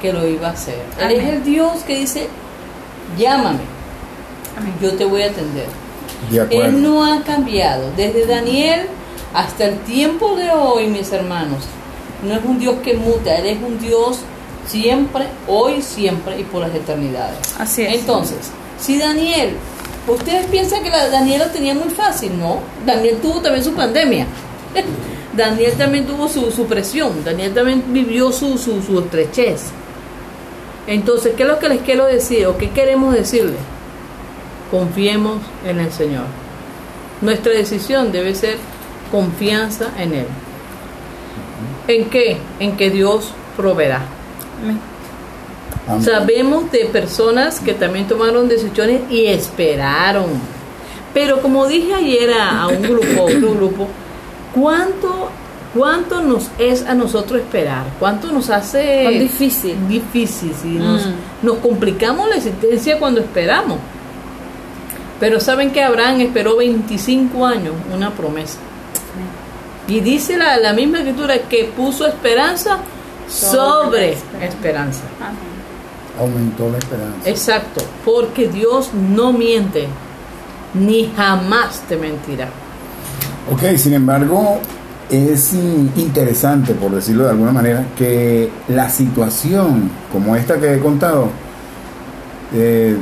que 0.00 0.12
lo 0.12 0.26
iba 0.26 0.48
a 0.48 0.52
hacer. 0.52 0.82
Él 1.00 1.12
es 1.12 1.28
el 1.28 1.44
Dios 1.44 1.82
que 1.86 1.98
dice, 2.00 2.28
llámame, 3.18 3.60
Amén. 4.56 4.74
yo 4.80 4.94
te 4.94 5.04
voy 5.04 5.22
a 5.22 5.26
atender. 5.26 5.66
De 6.30 6.40
acuerdo. 6.40 6.64
Él 6.64 6.82
no 6.82 7.04
ha 7.04 7.22
cambiado. 7.22 7.90
Desde 7.96 8.26
Daniel 8.26 8.86
hasta 9.34 9.64
el 9.66 9.78
tiempo 9.80 10.36
de 10.36 10.50
hoy, 10.50 10.86
mis 10.86 11.12
hermanos, 11.12 11.64
no 12.26 12.34
es 12.34 12.44
un 12.44 12.58
Dios 12.58 12.76
que 12.82 12.94
muta, 12.94 13.36
Él 13.36 13.46
es 13.46 13.58
un 13.62 13.78
Dios 13.78 14.20
siempre, 14.66 15.26
hoy, 15.46 15.82
siempre 15.82 16.40
y 16.40 16.44
por 16.44 16.62
las 16.62 16.74
eternidades. 16.74 17.38
Así 17.58 17.82
es. 17.82 17.94
Entonces, 18.00 18.50
si 18.80 18.98
Daniel, 18.98 19.56
ustedes 20.08 20.46
piensan 20.46 20.82
que 20.82 20.90
la 20.90 21.08
Daniel 21.08 21.40
lo 21.40 21.46
tenía 21.50 21.74
muy 21.74 21.90
fácil, 21.90 22.38
¿no? 22.38 22.60
Daniel 22.84 23.18
tuvo 23.20 23.40
también 23.40 23.64
su 23.64 23.74
pandemia. 23.74 24.26
Daniel 25.36 25.72
también 25.74 26.06
tuvo 26.06 26.28
su, 26.28 26.50
su 26.50 26.66
presión, 26.66 27.24
Daniel 27.24 27.52
también 27.52 27.84
vivió 27.88 28.32
su, 28.32 28.56
su, 28.58 28.82
su 28.82 28.98
estrechez. 28.98 29.70
Entonces, 30.86 31.34
¿qué 31.36 31.42
es 31.42 31.48
lo 31.48 31.58
que 31.58 31.68
les 31.68 31.82
quiero 31.82 32.06
decir 32.06 32.46
o 32.46 32.56
qué 32.56 32.70
queremos 32.70 33.12
decirles? 33.14 33.58
Confiemos 34.70 35.42
en 35.64 35.80
el 35.80 35.92
Señor. 35.92 36.24
Nuestra 37.20 37.52
decisión 37.52 38.12
debe 38.12 38.34
ser 38.34 38.56
confianza 39.10 39.90
en 39.98 40.14
Él. 40.14 40.26
¿En 41.88 42.08
qué? 42.08 42.36
En 42.60 42.76
que 42.76 42.90
Dios 42.90 43.32
proveerá. 43.56 44.02
Amén. 44.62 44.80
Sabemos 46.02 46.70
de 46.72 46.84
personas 46.86 47.60
que 47.60 47.72
también 47.72 48.08
tomaron 48.08 48.48
decisiones 48.48 49.02
y 49.08 49.26
esperaron. 49.26 50.26
Pero 51.14 51.40
como 51.40 51.66
dije 51.66 51.94
ayer 51.94 52.32
a, 52.32 52.62
a 52.62 52.68
un 52.68 52.82
grupo, 52.82 53.20
a 53.20 53.22
otro 53.22 53.54
grupo, 53.54 53.88
¿cuánto, 54.58 55.28
¿cuánto 55.74 56.20
nos 56.22 56.48
es 56.58 56.84
a 56.86 56.94
nosotros 56.94 57.40
esperar? 57.40 57.84
¿Cuánto 58.00 58.32
nos 58.32 58.50
hace 58.50 59.02
Cuán 59.04 59.18
difícil. 59.18 59.76
difícil? 59.88 60.52
Si 60.60 60.68
nos, 60.70 61.06
Mm. 61.06 61.12
nos 61.42 61.58
complicamos 61.58 62.28
la 62.28 62.36
existencia 62.36 62.98
cuando 62.98 63.20
esperamos. 63.20 63.78
Pero 65.20 65.38
saben 65.40 65.70
que 65.70 65.82
Abraham 65.82 66.20
esperó 66.22 66.56
25 66.56 67.46
años 67.46 67.74
una 67.94 68.10
promesa. 68.10 68.58
Y 69.88 70.00
dice 70.00 70.36
la, 70.36 70.56
la 70.58 70.72
misma 70.72 70.98
escritura 70.98 71.38
que 71.48 71.64
puso 71.76 72.06
esperanza 72.06 72.78
sobre 73.28 74.16
Sobre 74.16 74.46
esperanza. 74.46 75.02
Aumentó 76.18 76.68
la 76.70 76.78
esperanza. 76.78 77.28
Exacto, 77.28 77.82
porque 78.04 78.48
Dios 78.48 78.90
no 78.94 79.32
miente, 79.32 79.86
ni 80.74 81.10
jamás 81.16 81.80
te 81.88 81.96
mentirá. 81.96 82.48
Ok, 83.52 83.76
sin 83.76 83.94
embargo, 83.94 84.58
es 85.10 85.52
in- 85.54 85.90
interesante, 85.96 86.74
por 86.74 86.90
decirlo 86.92 87.24
de 87.24 87.30
alguna 87.30 87.52
manera, 87.52 87.84
que 87.96 88.50
la 88.68 88.88
situación 88.90 89.88
como 90.12 90.34
esta 90.34 90.58
que 90.58 90.74
he 90.74 90.78
contado 90.80 91.28
eh, 92.52 92.96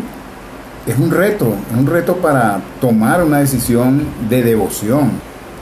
es 0.86 0.98
un 0.98 1.10
reto, 1.10 1.54
es 1.72 1.78
un 1.78 1.86
reto 1.86 2.16
para 2.16 2.60
tomar 2.80 3.24
una 3.24 3.38
decisión 3.38 4.04
de 4.28 4.42
devoción. 4.42 5.12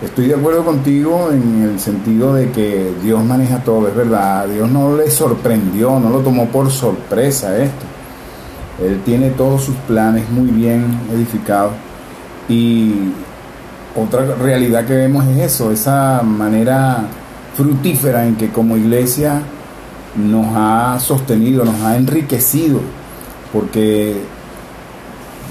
Estoy 0.03 0.27
de 0.27 0.35
acuerdo 0.35 0.65
contigo 0.65 1.29
en 1.31 1.63
el 1.63 1.79
sentido 1.79 2.35
de 2.35 2.51
que 2.51 2.93
Dios 3.05 3.23
maneja 3.23 3.59
todo, 3.59 3.87
es 3.87 3.95
verdad. 3.95 4.49
Dios 4.49 4.69
no 4.69 4.97
le 4.97 5.09
sorprendió, 5.09 6.01
no 6.01 6.11
lo 6.11 6.19
tomó 6.19 6.47
por 6.47 6.73
sorpresa 6.73 7.57
esto. 7.57 7.85
Él 8.85 9.01
tiene 9.05 9.31
todos 9.31 9.63
sus 9.63 9.77
planes 9.87 10.29
muy 10.29 10.51
bien 10.51 10.99
edificados 11.15 11.71
y 12.49 13.13
otra 13.97 14.35
realidad 14.37 14.85
que 14.87 14.95
vemos 14.95 15.25
es 15.27 15.39
eso, 15.39 15.71
esa 15.71 16.23
manera 16.23 17.05
fructífera 17.57 18.27
en 18.27 18.37
que 18.37 18.51
como 18.51 18.77
iglesia 18.77 19.43
nos 20.17 20.47
ha 20.55 20.99
sostenido, 21.01 21.65
nos 21.65 21.81
ha 21.83 21.97
enriquecido, 21.97 22.81
porque 23.53 24.17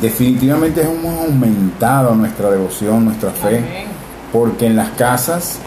definitivamente 0.02 0.82
hemos 0.82 1.20
aumentado 1.26 2.16
nuestra 2.16 2.50
devoción, 2.50 3.06
nuestra 3.06 3.32
fe, 3.32 3.64
porque 4.32 4.68
en 4.68 4.76
las 4.76 4.90
casas, 4.92 5.60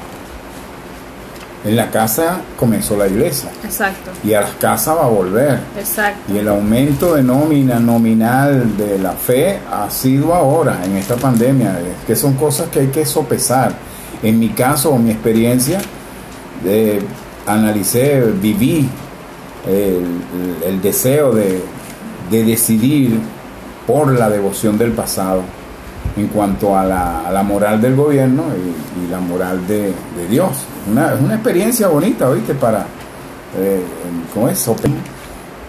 en 1.65 1.77
la 1.77 1.91
casa 1.91 2.41
comenzó 2.59 2.97
la 2.97 3.07
iglesia 3.09 3.51
Exacto. 3.65 4.11
y 4.23 4.35
a 4.35 4.43
las 4.43 4.53
casas 4.53 4.97
va 4.99 5.05
a 5.07 5.09
volver. 5.09 5.61
Exacto. 5.79 6.33
Y 6.33 6.39
el 6.39 6.49
aumento 6.49 7.15
de 7.15 7.23
nómina 7.23 7.81
nominal 7.81 8.77
de 8.77 8.99
la 8.99 9.13
fe 9.13 9.61
ha 9.71 9.89
sido 9.91 10.35
ahora, 10.35 10.81
en 10.85 10.97
esta 10.97 11.17
pandemia, 11.17 11.79
que 12.07 12.15
son 12.15 12.35
cosas 12.35 12.69
que 12.69 12.81
hay 12.81 12.89
que 12.89 13.07
sopesar. 13.07 13.73
En 14.23 14.39
mi 14.39 14.51
caso 14.51 14.91
o 14.91 14.99
mi 14.99 15.11
experiencia, 15.11 15.81
eh, 16.67 17.01
analicé, 17.47 18.21
viví 18.21 18.89
el, 19.67 20.05
el 20.67 20.83
deseo 20.83 21.33
de, 21.33 21.63
de 22.31 22.45
decidir 22.45 23.19
por 23.87 24.13
la 24.13 24.29
devoción 24.29 24.77
del 24.77 24.93
pasado 24.93 25.43
en 26.17 26.29
cuanto 26.29 26.77
a 26.79 26.85
la, 26.85 27.27
a 27.27 27.33
la 27.33 27.43
moral 27.43 27.81
del 27.81 27.97
gobierno 27.97 28.45
y, 28.55 29.05
y 29.05 29.09
la 29.11 29.19
moral 29.21 29.67
de, 29.67 29.93
de 30.17 30.27
Dios. 30.29 30.51
Una, 30.91 31.15
es 31.15 31.21
una 31.21 31.35
experiencia 31.35 31.89
bonita, 31.89 32.31
¿viste? 32.31 32.55
Para, 32.55 32.87
eh, 33.59 33.83
¿cómo 34.33 34.49
es? 34.49 34.69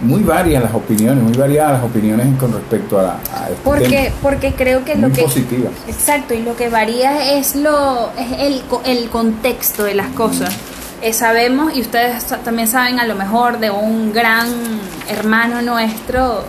Muy 0.01 0.23
varias 0.23 0.61
las 0.61 0.73
opiniones, 0.73 1.23
muy 1.23 1.33
variadas 1.33 1.73
las 1.73 1.83
opiniones 1.83 2.27
con 2.37 2.51
respecto 2.53 2.99
a, 2.99 3.03
la- 3.03 3.13
a 3.33 3.49
este 3.49 3.61
Porque, 3.63 3.87
tema. 3.89 4.15
porque 4.21 4.53
creo 4.53 4.83
que 4.83 4.95
Muy 4.95 5.09
lo 5.09 5.15
que 5.15 5.23
positivas. 5.23 5.71
Exacto, 5.87 6.33
y 6.33 6.41
lo 6.43 6.55
que 6.55 6.69
varía 6.69 7.37
es 7.37 7.55
lo 7.55 8.09
es 8.17 8.39
el, 8.39 8.61
el 8.85 9.09
contexto 9.09 9.83
de 9.85 9.95
las 9.95 10.07
cosas. 10.09 10.53
Eh, 11.01 11.13
sabemos, 11.13 11.75
y 11.75 11.81
ustedes 11.81 12.25
también 12.43 12.67
saben 12.67 12.99
a 12.99 13.05
lo 13.05 13.15
mejor 13.15 13.59
de 13.59 13.71
un 13.71 14.11
gran 14.11 14.47
hermano 15.07 15.61
nuestro, 15.61 16.43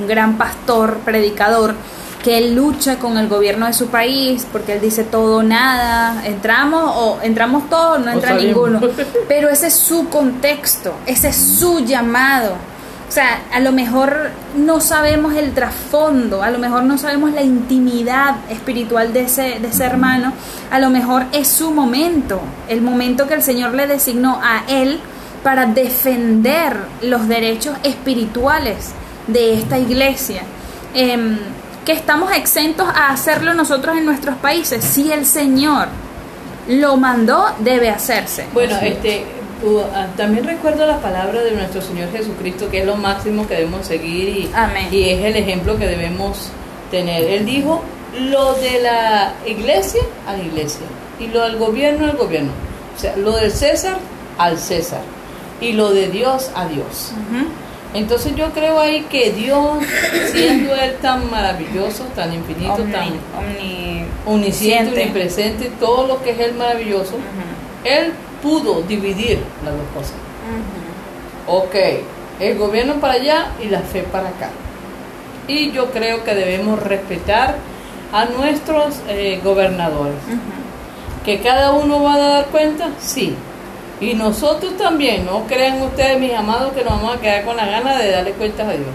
un 0.00 0.06
gran 0.06 0.36
pastor, 0.36 0.98
predicador, 1.04 1.74
que 2.22 2.38
él 2.38 2.54
lucha 2.54 2.98
con 2.98 3.16
el 3.18 3.28
gobierno 3.28 3.66
de 3.66 3.72
su 3.72 3.88
país 3.88 4.46
porque 4.50 4.74
él 4.74 4.80
dice 4.80 5.04
todo 5.04 5.38
o 5.38 5.42
nada, 5.42 6.26
entramos 6.26 6.92
o 6.96 7.18
entramos 7.22 7.68
todos, 7.68 8.00
no 8.00 8.10
O 8.10 8.14
entra 8.14 8.34
ninguno. 8.34 8.80
Pero 9.28 9.48
ese 9.48 9.68
es 9.68 9.74
su 9.74 10.08
contexto, 10.08 10.94
ese 11.06 11.28
es 11.28 11.36
su 11.36 11.80
llamado. 11.80 12.54
O 13.08 13.12
sea, 13.12 13.42
a 13.52 13.58
lo 13.58 13.72
mejor 13.72 14.30
no 14.56 14.80
sabemos 14.80 15.34
el 15.34 15.52
trasfondo, 15.52 16.44
a 16.44 16.50
lo 16.50 16.60
mejor 16.60 16.84
no 16.84 16.96
sabemos 16.96 17.32
la 17.32 17.42
intimidad 17.42 18.36
espiritual 18.48 19.12
de 19.12 19.22
ese, 19.22 19.58
de 19.58 19.66
ese 19.66 19.84
hermano, 19.84 20.32
a 20.70 20.78
lo 20.78 20.90
mejor 20.90 21.24
es 21.32 21.48
su 21.48 21.72
momento, 21.72 22.40
el 22.68 22.82
momento 22.82 23.26
que 23.26 23.34
el 23.34 23.42
Señor 23.42 23.74
le 23.74 23.88
designó 23.88 24.38
a 24.40 24.62
él 24.68 25.00
para 25.42 25.66
defender 25.66 26.76
los 27.02 27.26
derechos 27.26 27.76
espirituales 27.82 28.92
de 29.26 29.54
esta 29.54 29.76
iglesia. 29.78 30.42
Em, 30.94 31.36
que 31.84 31.92
estamos 31.92 32.32
exentos 32.32 32.88
a 32.88 33.10
hacerlo 33.10 33.54
nosotros 33.54 33.96
en 33.96 34.04
nuestros 34.04 34.36
países. 34.36 34.84
Si 34.84 35.12
el 35.12 35.26
Señor 35.26 35.88
lo 36.68 36.96
mandó, 36.96 37.46
debe 37.60 37.90
hacerse. 37.90 38.46
Bueno, 38.52 38.76
este, 38.82 39.24
ah, 39.94 40.06
también 40.16 40.44
recuerdo 40.44 40.86
la 40.86 40.98
palabra 41.00 41.42
de 41.42 41.52
nuestro 41.52 41.80
Señor 41.80 42.10
Jesucristo, 42.12 42.70
que 42.70 42.80
es 42.80 42.86
lo 42.86 42.96
máximo 42.96 43.46
que 43.46 43.54
debemos 43.54 43.86
seguir 43.86 44.28
y, 44.28 44.50
Amén. 44.54 44.88
y 44.90 45.08
es 45.08 45.24
el 45.24 45.36
ejemplo 45.36 45.78
que 45.78 45.86
debemos 45.86 46.50
tener. 46.90 47.24
Él 47.24 47.46
dijo, 47.46 47.82
lo 48.18 48.54
de 48.54 48.80
la 48.82 49.32
iglesia 49.46 50.02
a 50.26 50.32
la 50.32 50.42
iglesia 50.42 50.86
y 51.18 51.28
lo 51.28 51.42
del 51.42 51.56
gobierno 51.56 52.06
al 52.06 52.16
gobierno. 52.16 52.50
O 52.96 53.00
sea, 53.00 53.16
lo 53.16 53.32
del 53.32 53.50
César 53.50 53.98
al 54.38 54.58
César 54.58 55.02
y 55.60 55.72
lo 55.72 55.90
de 55.90 56.08
Dios 56.08 56.50
a 56.54 56.66
Dios. 56.66 57.12
Entonces 57.92 58.36
yo 58.36 58.50
creo 58.52 58.78
ahí 58.78 59.02
que 59.10 59.32
Dios, 59.32 59.78
siendo 60.32 60.74
Él 60.76 60.94
tan 61.02 61.28
maravilloso, 61.30 62.04
tan 62.14 62.32
infinito, 62.32 62.76
Omni- 62.78 62.92
tan 62.92 63.08
omni- 63.08 64.04
omnisciente, 64.26 64.92
omnipresente, 65.00 65.70
todo 65.80 66.06
lo 66.06 66.22
que 66.22 66.30
es 66.30 66.38
Él 66.40 66.54
maravilloso. 66.54 67.16
Él 67.84 68.12
pudo 68.42 68.82
dividir 68.82 69.38
las 69.64 69.74
dos 69.74 69.82
cosas. 69.94 70.14
Ujú. 71.46 71.58
Ok, 71.64 71.74
el 72.38 72.56
gobierno 72.58 72.94
para 73.00 73.14
allá 73.14 73.48
y 73.62 73.66
la 73.68 73.80
fe 73.80 74.02
para 74.04 74.28
acá. 74.28 74.50
Y 75.48 75.72
yo 75.72 75.90
creo 75.90 76.22
que 76.22 76.34
debemos 76.34 76.80
respetar 76.80 77.56
a 78.12 78.24
nuestros 78.26 79.00
eh, 79.08 79.40
gobernadores. 79.42 80.14
¿Que 81.24 81.40
cada 81.40 81.72
uno 81.72 82.02
va 82.02 82.14
a 82.14 82.18
dar 82.18 82.46
cuenta? 82.46 82.88
Sí. 83.00 83.34
Y 84.00 84.14
nosotros 84.14 84.76
también, 84.78 85.26
no 85.26 85.44
crean 85.46 85.82
ustedes, 85.82 86.18
mis 86.18 86.32
amados, 86.32 86.72
que 86.72 86.82
nos 86.82 86.94
vamos 86.94 87.16
a 87.16 87.20
quedar 87.20 87.44
con 87.44 87.56
la 87.56 87.66
gana 87.66 87.98
de 87.98 88.10
darle 88.10 88.32
cuentas 88.32 88.66
a 88.66 88.72
Dios. 88.72 88.88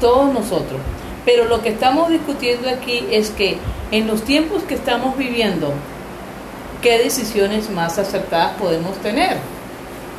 Todos 0.00 0.32
nosotros. 0.32 0.80
Pero 1.24 1.44
lo 1.44 1.62
que 1.62 1.70
estamos 1.70 2.10
discutiendo 2.10 2.68
aquí 2.68 3.06
es 3.10 3.30
que 3.30 3.58
en 3.92 4.06
los 4.08 4.22
tiempos 4.22 4.64
que 4.64 4.74
estamos 4.74 5.16
viviendo, 5.16 5.72
¿qué 6.82 6.98
decisiones 6.98 7.70
más 7.70 7.98
acertadas 7.98 8.54
podemos 8.58 8.96
tener? 8.98 9.38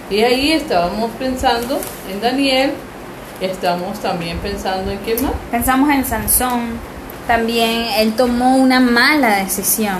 Y 0.10 0.22
ahí 0.22 0.52
estábamos 0.52 1.12
pensando 1.20 1.80
en 2.12 2.22
Daniel, 2.22 2.72
estamos 3.42 4.00
también 4.00 4.38
pensando 4.40 4.92
en 4.92 5.00
quién 5.00 5.22
más. 5.24 5.34
Pensamos 5.52 5.90
en 5.90 6.06
Sansón, 6.06 6.80
también 7.28 7.88
él 7.98 8.14
tomó 8.14 8.56
una 8.56 8.80
mala 8.80 9.38
decisión. 9.38 9.98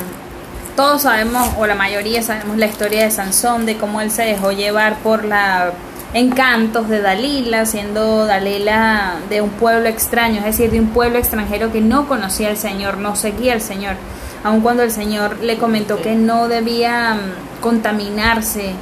Todos 0.76 1.04
sabemos, 1.04 1.50
o 1.58 1.66
la 1.66 1.76
mayoría 1.76 2.22
sabemos 2.22 2.58
la 2.58 2.66
historia 2.66 3.04
de 3.04 3.12
Sansón, 3.12 3.66
de 3.66 3.78
cómo 3.78 4.02
él 4.02 4.12
se 4.12 4.24
dejó 4.24 4.52
llevar 4.52 4.98
por 4.98 5.24
la 5.24 5.72
encantos 6.14 6.88
de 6.88 7.02
Dalila, 7.02 7.66
siendo 7.66 8.26
Dalila 8.26 9.16
de 9.30 9.42
un 9.42 9.50
pueblo 9.50 9.90
extraño, 9.90 10.40
es 10.40 10.46
decir, 10.46 10.72
de 10.72 10.80
un 10.80 10.88
pueblo 10.90 11.18
extranjero 11.18 11.72
que 11.72 11.82
no 11.82 12.08
conocía 12.08 12.50
al 12.50 12.58
Señor, 12.58 12.98
no 12.98 13.16
seguía 13.16 13.54
al 13.54 13.62
Señor, 13.62 13.96
aun 14.44 14.62
cuando 14.62 14.84
el 14.84 14.92
Señor 14.92 15.40
le 15.42 15.58
comentó 15.58 16.02
que 16.02 16.16
no 16.16 16.48
debía 16.48 17.16
mm, 17.16 17.62
contaminarse 17.62 18.76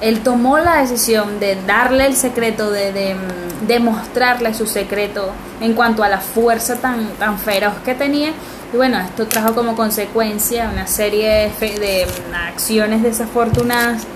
él 0.00 0.20
tomó 0.20 0.58
la 0.58 0.80
decisión 0.80 1.40
de 1.40 1.58
darle 1.66 2.06
el 2.06 2.16
secreto, 2.16 2.70
de, 2.70 2.92
de, 2.92 3.16
mm, 3.60 3.66
de 3.66 3.80
mostrarle 3.80 4.54
su 4.54 4.66
secreto 4.66 5.30
en 5.60 5.74
cuanto 5.74 6.02
a 6.02 6.08
la 6.08 6.18
fuerza 6.18 6.76
tan, 6.76 7.08
tan 7.18 7.38
feroz 7.38 7.74
que 7.84 7.94
tenía. 7.94 8.30
Y 8.72 8.76
bueno, 8.76 8.98
esto 8.98 9.26
trajo 9.26 9.54
como 9.54 9.74
consecuencia 9.74 10.70
una 10.72 10.86
serie 10.86 11.50
de, 11.60 11.78
de, 11.78 12.06
mm, 12.06 12.34
acciones 12.34 13.02
desafortunadas, 13.02 14.06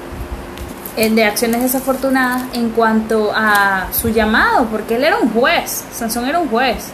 eh, 0.97 1.11
de 1.11 1.25
acciones 1.25 1.63
desafortunadas 1.63 2.45
en 2.53 2.71
cuanto 2.71 3.33
a 3.35 3.89
su 3.93 4.11
llamado, 4.11 4.67
porque 4.67 4.97
él 4.97 5.05
era 5.05 5.19
un 5.19 5.31
juez, 5.31 5.85
Sansón 5.93 6.27
era 6.27 6.39
un 6.39 6.49
juez, 6.49 6.91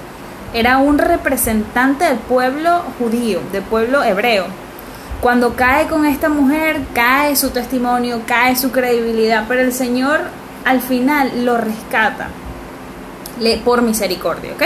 era 0.54 0.78
un 0.78 0.98
representante 0.98 2.06
del 2.06 2.18
pueblo 2.18 2.82
judío, 2.98 3.40
del 3.52 3.62
pueblo 3.62 4.02
hebreo. 4.02 4.46
Cuando 5.20 5.54
cae 5.54 5.86
con 5.86 6.06
esta 6.06 6.30
mujer, 6.30 6.80
cae 6.94 7.36
su 7.36 7.50
testimonio, 7.50 8.22
cae 8.26 8.56
su 8.56 8.70
credibilidad, 8.72 9.44
pero 9.46 9.60
el 9.60 9.74
Señor 9.74 10.20
al 10.64 10.80
final 10.80 11.44
lo 11.44 11.58
rescata 11.58 12.28
le- 13.40 13.58
por 13.58 13.82
misericordia, 13.82 14.52
¿ok? 14.52 14.62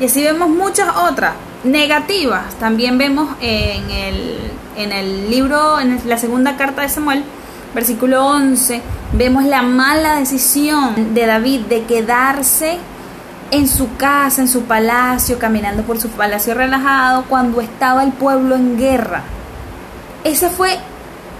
Y 0.00 0.06
así 0.06 0.22
vemos 0.22 0.48
muchas 0.48 0.88
otras 0.96 1.32
negativas. 1.64 2.54
También 2.58 2.98
vemos 2.98 3.28
en 3.40 3.90
el, 3.90 4.38
en 4.76 4.92
el 4.92 5.30
libro, 5.30 5.78
en 5.80 6.00
la 6.06 6.18
segunda 6.18 6.56
carta 6.56 6.82
de 6.82 6.88
Samuel, 6.88 7.22
versículo 7.74 8.26
11, 8.26 8.82
vemos 9.12 9.44
la 9.44 9.62
mala 9.62 10.16
decisión 10.16 11.14
de 11.14 11.26
David 11.26 11.60
de 11.62 11.84
quedarse 11.84 12.78
en 13.52 13.68
su 13.68 13.96
casa, 13.96 14.40
en 14.42 14.48
su 14.48 14.62
palacio, 14.62 15.38
caminando 15.38 15.82
por 15.82 16.00
su 16.00 16.08
palacio 16.08 16.54
relajado, 16.54 17.24
cuando 17.28 17.60
estaba 17.60 18.02
el 18.04 18.12
pueblo 18.12 18.54
en 18.54 18.76
guerra. 18.78 19.22
Esa 20.24 20.50
fue 20.50 20.78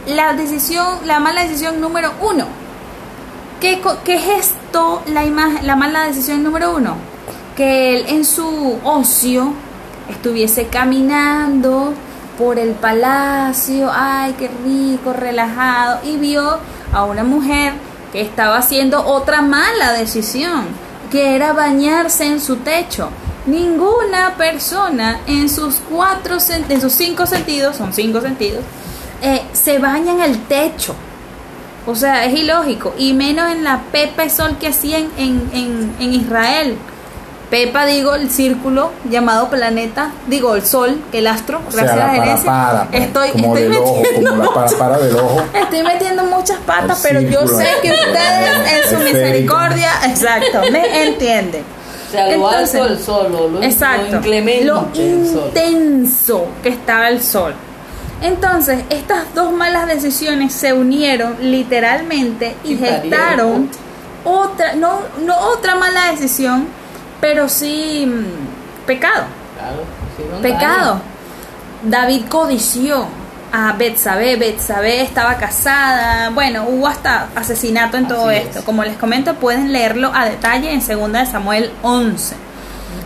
la 0.07 0.33
decisión, 0.33 0.87
la 1.05 1.21
mala 1.21 1.43
decisión 1.43 1.81
número 1.81 2.13
uno. 2.21 2.47
¿Qué, 3.61 3.83
qué 4.05 4.19
gestó 4.19 5.03
la, 5.07 5.25
imagen, 5.27 5.67
la 5.67 5.77
mala 5.77 6.07
decisión 6.07 6.43
número 6.43 6.75
uno? 6.75 6.97
Que 7.57 7.95
él 7.95 8.07
en 8.09 8.25
su 8.25 8.79
ocio 8.85 9.53
estuviese 10.09 10.69
caminando 10.69 11.93
por 12.39 12.59
el 12.59 12.71
palacio, 12.71 13.91
ay, 13.93 14.35
qué 14.39 14.51
rico, 14.65 15.13
relajado, 15.13 16.01
y 16.05 16.17
vio 16.17 16.59
a 16.91 17.05
una 17.05 17.23
mujer 17.23 17.75
que 18.13 18.23
estaba 18.23 18.57
haciendo 18.57 19.05
otra 19.05 19.43
mala 19.43 19.93
decisión, 19.93 20.65
que 21.11 21.37
era 21.37 21.53
bañarse 21.53 22.25
en 22.25 22.41
su 22.41 22.57
techo. 22.57 23.11
Ninguna 23.45 24.37
persona 24.39 25.21
en 25.27 25.51
sus 25.51 25.77
cuatro, 25.91 26.39
en 26.49 26.81
sus 26.81 26.93
cinco 26.95 27.27
sentidos, 27.27 27.77
son 27.77 27.93
cinco 27.93 28.23
sentidos, 28.23 28.65
eh, 29.21 29.43
se 29.53 29.79
baña 29.79 30.13
en 30.13 30.23
el 30.23 30.39
techo. 30.47 30.95
O 31.87 31.95
sea, 31.95 32.25
es 32.27 32.35
ilógico. 32.39 32.95
Y 32.99 33.13
menos 33.15 33.51
en 33.51 33.65
la 33.65 33.81
pepa 33.93 34.29
sol 34.31 34.57
que 34.61 34.69
hacían 34.69 35.09
en, 35.17 35.51
en, 35.53 35.95
en 35.99 36.15
Israel. 36.15 36.77
Pepa, 37.51 37.85
digo, 37.85 38.15
el 38.15 38.31
círculo 38.31 38.93
llamado 39.11 39.51
planeta, 39.51 40.13
digo, 40.29 40.55
el 40.55 40.65
sol, 40.65 40.97
el 41.13 41.27
astro, 41.27 41.61
O 41.67 41.73
sea, 41.73 41.83
gracias 41.83 41.97
la 41.99 42.05
a 42.05 42.09
para 42.13 42.23
Genesis. 42.25 42.47
para, 42.47 42.85
pues, 42.85 43.03
Estoy, 43.03 43.31
como 43.31 43.57
estoy 43.57 43.63
del 43.65 43.77
ojo, 43.83 44.03
como 44.15 44.37
la 44.45 44.51
para 44.55 44.71
para 44.79 44.99
del 44.99 45.17
ojo. 45.17 45.43
Estoy 45.53 45.83
metiendo 45.83 46.25
muchas 46.27 46.59
patas, 46.61 47.05
El 47.05 47.17
pero 47.17 47.29
yo 47.29 47.49
sé 47.49 47.67
que 47.83 47.91
ustedes 47.91 48.57
en 48.73 48.89
su 48.89 48.95
Esférico. 48.97 49.03
misericordia, 49.19 49.91
exacto, 50.07 50.61
me 50.71 51.03
entienden. 51.09 51.65
O 52.09 52.13
sea, 52.13 52.27
lo 52.27 52.33
Entonces, 52.35 52.75
alto 52.81 52.89
del 52.95 53.03
sol, 53.05 53.29
lo, 53.33 53.49
lo, 53.49 53.63
Exacto. 53.65 54.07
lo 54.13 54.17
inclemente 54.19 54.65
Lo 54.65 54.83
del 54.95 55.27
sol. 55.33 55.43
intenso 55.49 56.47
que 56.63 56.69
estaba 56.69 57.09
el 57.09 57.21
sol. 57.21 57.53
Entonces, 58.23 58.85
estas 58.91 59.35
dos 59.35 59.53
malas 59.53 59.87
decisiones 59.87 60.53
se 60.53 60.73
unieron 60.73 61.37
literalmente 61.41 62.55
y, 62.65 62.75
Y 62.75 62.79
gestaron 62.79 63.71
otra, 64.25 64.75
no, 64.75 65.01
no 65.25 65.39
otra 65.39 65.75
mala 65.75 66.11
decisión, 66.11 66.67
pero 67.21 67.49
sí 67.49 68.07
mm, 68.07 68.87
pecado. 68.87 69.25
Claro, 69.57 70.43
Pecado. 70.43 70.87
daño. 70.87 71.03
David 71.83 72.25
codició 72.29 73.07
a 73.53 73.73
Betsabé, 73.73 74.37
Betsabé 74.37 75.01
estaba 75.01 75.37
casada, 75.37 76.31
bueno, 76.31 76.65
hubo 76.69 76.87
hasta 76.87 77.29
asesinato 77.35 77.97
en 77.97 78.07
todo 78.07 78.31
esto. 78.31 78.59
es. 78.61 78.65
Como 78.65 78.85
les 78.85 78.97
comento, 78.97 79.35
pueden 79.35 79.73
leerlo 79.73 80.13
a 80.15 80.27
detalle 80.27 80.73
en 80.73 80.87
2 80.87 81.13
de 81.13 81.27
Samuel 81.27 81.73
11. 81.83 82.37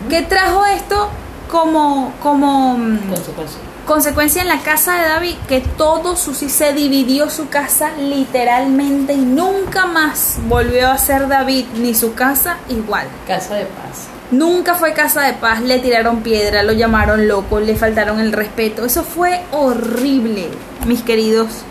¿Qué 0.09 0.21
trajo 0.21 0.65
esto 0.65 1.09
como 1.49 2.11
como 2.21 2.77
mm, 2.77 3.09
Consecuencia. 3.09 3.59
Consecuencia 3.85 4.41
en 4.41 4.47
la 4.47 4.59
casa 4.59 4.95
de 4.95 5.07
David? 5.07 5.35
Que 5.47 5.61
todo 5.61 6.15
su 6.15 6.33
se 6.33 6.73
dividió 6.73 7.29
su 7.29 7.49
casa 7.49 7.91
literalmente 7.97 9.13
y 9.13 9.17
nunca 9.17 9.85
más 9.85 10.37
volvió 10.47 10.89
a 10.89 10.97
ser 10.97 11.27
David 11.27 11.65
ni 11.77 11.93
su 11.95 12.13
casa 12.13 12.57
igual. 12.69 13.07
Casa 13.27 13.55
de 13.55 13.65
paz. 13.65 14.07
Nunca 14.31 14.73
fue 14.73 14.93
casa 14.93 15.21
de 15.21 15.33
paz, 15.33 15.61
le 15.61 15.79
tiraron 15.79 16.21
piedra, 16.21 16.63
lo 16.63 16.73
llamaron 16.73 17.27
loco, 17.27 17.59
le 17.59 17.75
faltaron 17.75 18.19
el 18.19 18.33
respeto. 18.33 18.83
Eso 18.83 19.03
fue 19.03 19.41
horrible, 19.51 20.49
mis 20.85 21.03
queridos 21.03 21.63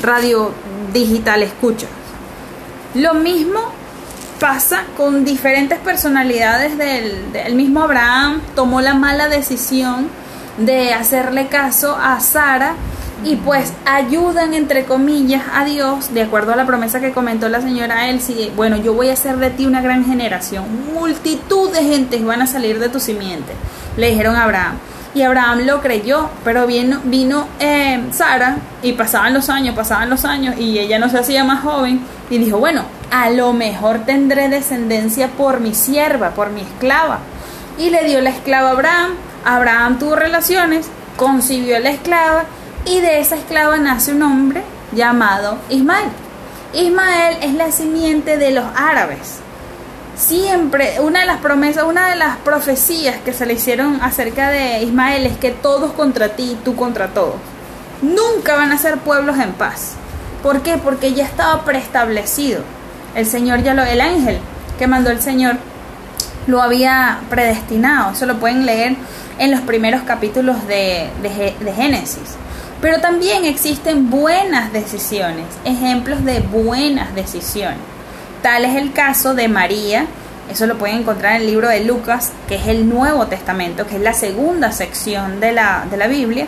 radio 0.00 0.52
digital 0.92 1.42
escuchas. 1.42 1.90
Lo 2.94 3.14
mismo 3.14 3.60
pasa 4.40 4.84
con 4.96 5.24
diferentes 5.24 5.78
personalidades 5.80 6.78
del, 6.78 7.32
del 7.32 7.54
mismo 7.54 7.82
Abraham. 7.82 8.40
Tomó 8.54 8.80
la 8.80 8.94
mala 8.94 9.28
decisión 9.28 10.08
de 10.58 10.92
hacerle 10.92 11.48
caso 11.48 11.96
a 11.96 12.20
Sara 12.20 12.74
y 13.24 13.36
pues 13.36 13.72
ayudan 13.84 14.54
entre 14.54 14.84
comillas 14.84 15.42
a 15.52 15.64
Dios 15.64 16.14
de 16.14 16.22
acuerdo 16.22 16.52
a 16.52 16.56
la 16.56 16.66
promesa 16.66 17.00
que 17.00 17.12
comentó 17.12 17.48
la 17.48 17.60
señora 17.60 18.08
Elsie 18.08 18.52
bueno 18.54 18.76
yo 18.76 18.94
voy 18.94 19.08
a 19.08 19.14
hacer 19.14 19.38
de 19.38 19.50
ti 19.50 19.66
una 19.66 19.80
gran 19.80 20.04
generación 20.04 20.64
multitud 20.94 21.72
de 21.72 21.82
gentes 21.82 22.24
van 22.24 22.42
a 22.42 22.46
salir 22.46 22.78
de 22.78 22.88
tu 22.88 23.00
simiente 23.00 23.52
le 23.96 24.10
dijeron 24.10 24.36
a 24.36 24.44
Abraham 24.44 24.74
y 25.14 25.22
Abraham 25.22 25.66
lo 25.66 25.80
creyó 25.80 26.30
pero 26.44 26.66
vino 26.66 27.00
vino 27.04 27.48
eh, 27.58 28.04
Sara 28.12 28.58
y 28.82 28.92
pasaban 28.92 29.34
los 29.34 29.48
años 29.48 29.74
pasaban 29.74 30.08
los 30.08 30.24
años 30.24 30.56
y 30.56 30.78
ella 30.78 31.00
no 31.00 31.08
se 31.08 31.18
hacía 31.18 31.42
más 31.42 31.62
joven 31.62 32.00
y 32.30 32.38
dijo 32.38 32.58
bueno 32.58 32.84
a 33.10 33.30
lo 33.30 33.52
mejor 33.52 34.00
tendré 34.04 34.48
descendencia 34.48 35.28
por 35.28 35.60
mi 35.60 35.74
sierva, 35.74 36.30
por 36.30 36.50
mi 36.50 36.60
esclava. 36.60 37.20
Y 37.78 37.90
le 37.90 38.04
dio 38.04 38.20
la 38.20 38.30
esclava 38.30 38.68
a 38.68 38.72
Abraham. 38.72 39.12
Abraham 39.44 39.98
tuvo 39.98 40.16
relaciones, 40.16 40.86
concibió 41.16 41.76
a 41.76 41.80
la 41.80 41.90
esclava 41.90 42.44
y 42.84 43.00
de 43.00 43.20
esa 43.20 43.36
esclava 43.36 43.76
nace 43.78 44.12
un 44.12 44.22
hombre 44.22 44.62
llamado 44.92 45.58
Ismael. 45.68 46.08
Ismael 46.72 47.38
es 47.42 47.54
la 47.54 47.72
simiente 47.72 48.36
de 48.36 48.50
los 48.50 48.64
árabes. 48.76 49.40
Siempre, 50.16 51.00
una 51.00 51.20
de 51.20 51.26
las 51.26 51.38
promesas, 51.38 51.84
una 51.84 52.08
de 52.08 52.16
las 52.16 52.36
profecías 52.38 53.16
que 53.24 53.32
se 53.32 53.46
le 53.46 53.54
hicieron 53.54 54.00
acerca 54.02 54.50
de 54.50 54.82
Ismael 54.82 55.26
es 55.26 55.38
que 55.38 55.50
todos 55.50 55.92
contra 55.92 56.30
ti, 56.30 56.58
tú 56.64 56.74
contra 56.76 57.08
todos. 57.08 57.36
Nunca 58.02 58.56
van 58.56 58.72
a 58.72 58.78
ser 58.78 58.98
pueblos 58.98 59.38
en 59.38 59.52
paz. 59.52 59.94
¿Por 60.42 60.62
qué? 60.62 60.76
Porque 60.76 61.14
ya 61.14 61.24
estaba 61.24 61.64
preestablecido. 61.64 62.62
El 63.14 63.26
Señor 63.26 63.62
ya 63.62 63.74
lo, 63.74 63.82
el 63.82 64.00
ángel 64.00 64.38
que 64.78 64.86
mandó 64.86 65.10
el 65.10 65.20
Señor 65.20 65.56
lo 66.48 66.60
había 66.60 67.20
predestinado. 67.30 68.12
Eso 68.12 68.26
lo 68.26 68.40
pueden 68.40 68.66
leer 68.66 68.96
en 69.38 69.52
los 69.52 69.60
primeros 69.60 70.02
capítulos 70.02 70.66
de, 70.66 71.08
de 71.22 71.72
Génesis. 71.72 72.36
Pero 72.80 73.00
también 73.00 73.44
existen 73.44 74.10
buenas 74.10 74.72
decisiones, 74.72 75.46
ejemplos 75.64 76.24
de 76.24 76.40
buenas 76.40 77.14
decisiones. 77.14 77.78
Tal 78.42 78.64
es 78.64 78.76
el 78.76 78.92
caso 78.92 79.34
de 79.34 79.48
María, 79.48 80.06
eso 80.50 80.66
lo 80.66 80.78
pueden 80.78 80.98
encontrar 80.98 81.34
en 81.34 81.42
el 81.42 81.48
libro 81.48 81.68
de 81.68 81.84
Lucas, 81.84 82.32
que 82.46 82.54
es 82.54 82.68
el 82.68 82.88
Nuevo 82.88 83.26
Testamento, 83.26 83.86
que 83.86 83.96
es 83.96 84.02
la 84.02 84.14
segunda 84.14 84.70
sección 84.70 85.40
de 85.40 85.52
la, 85.52 85.86
de 85.90 85.96
la 85.96 86.06
Biblia, 86.06 86.46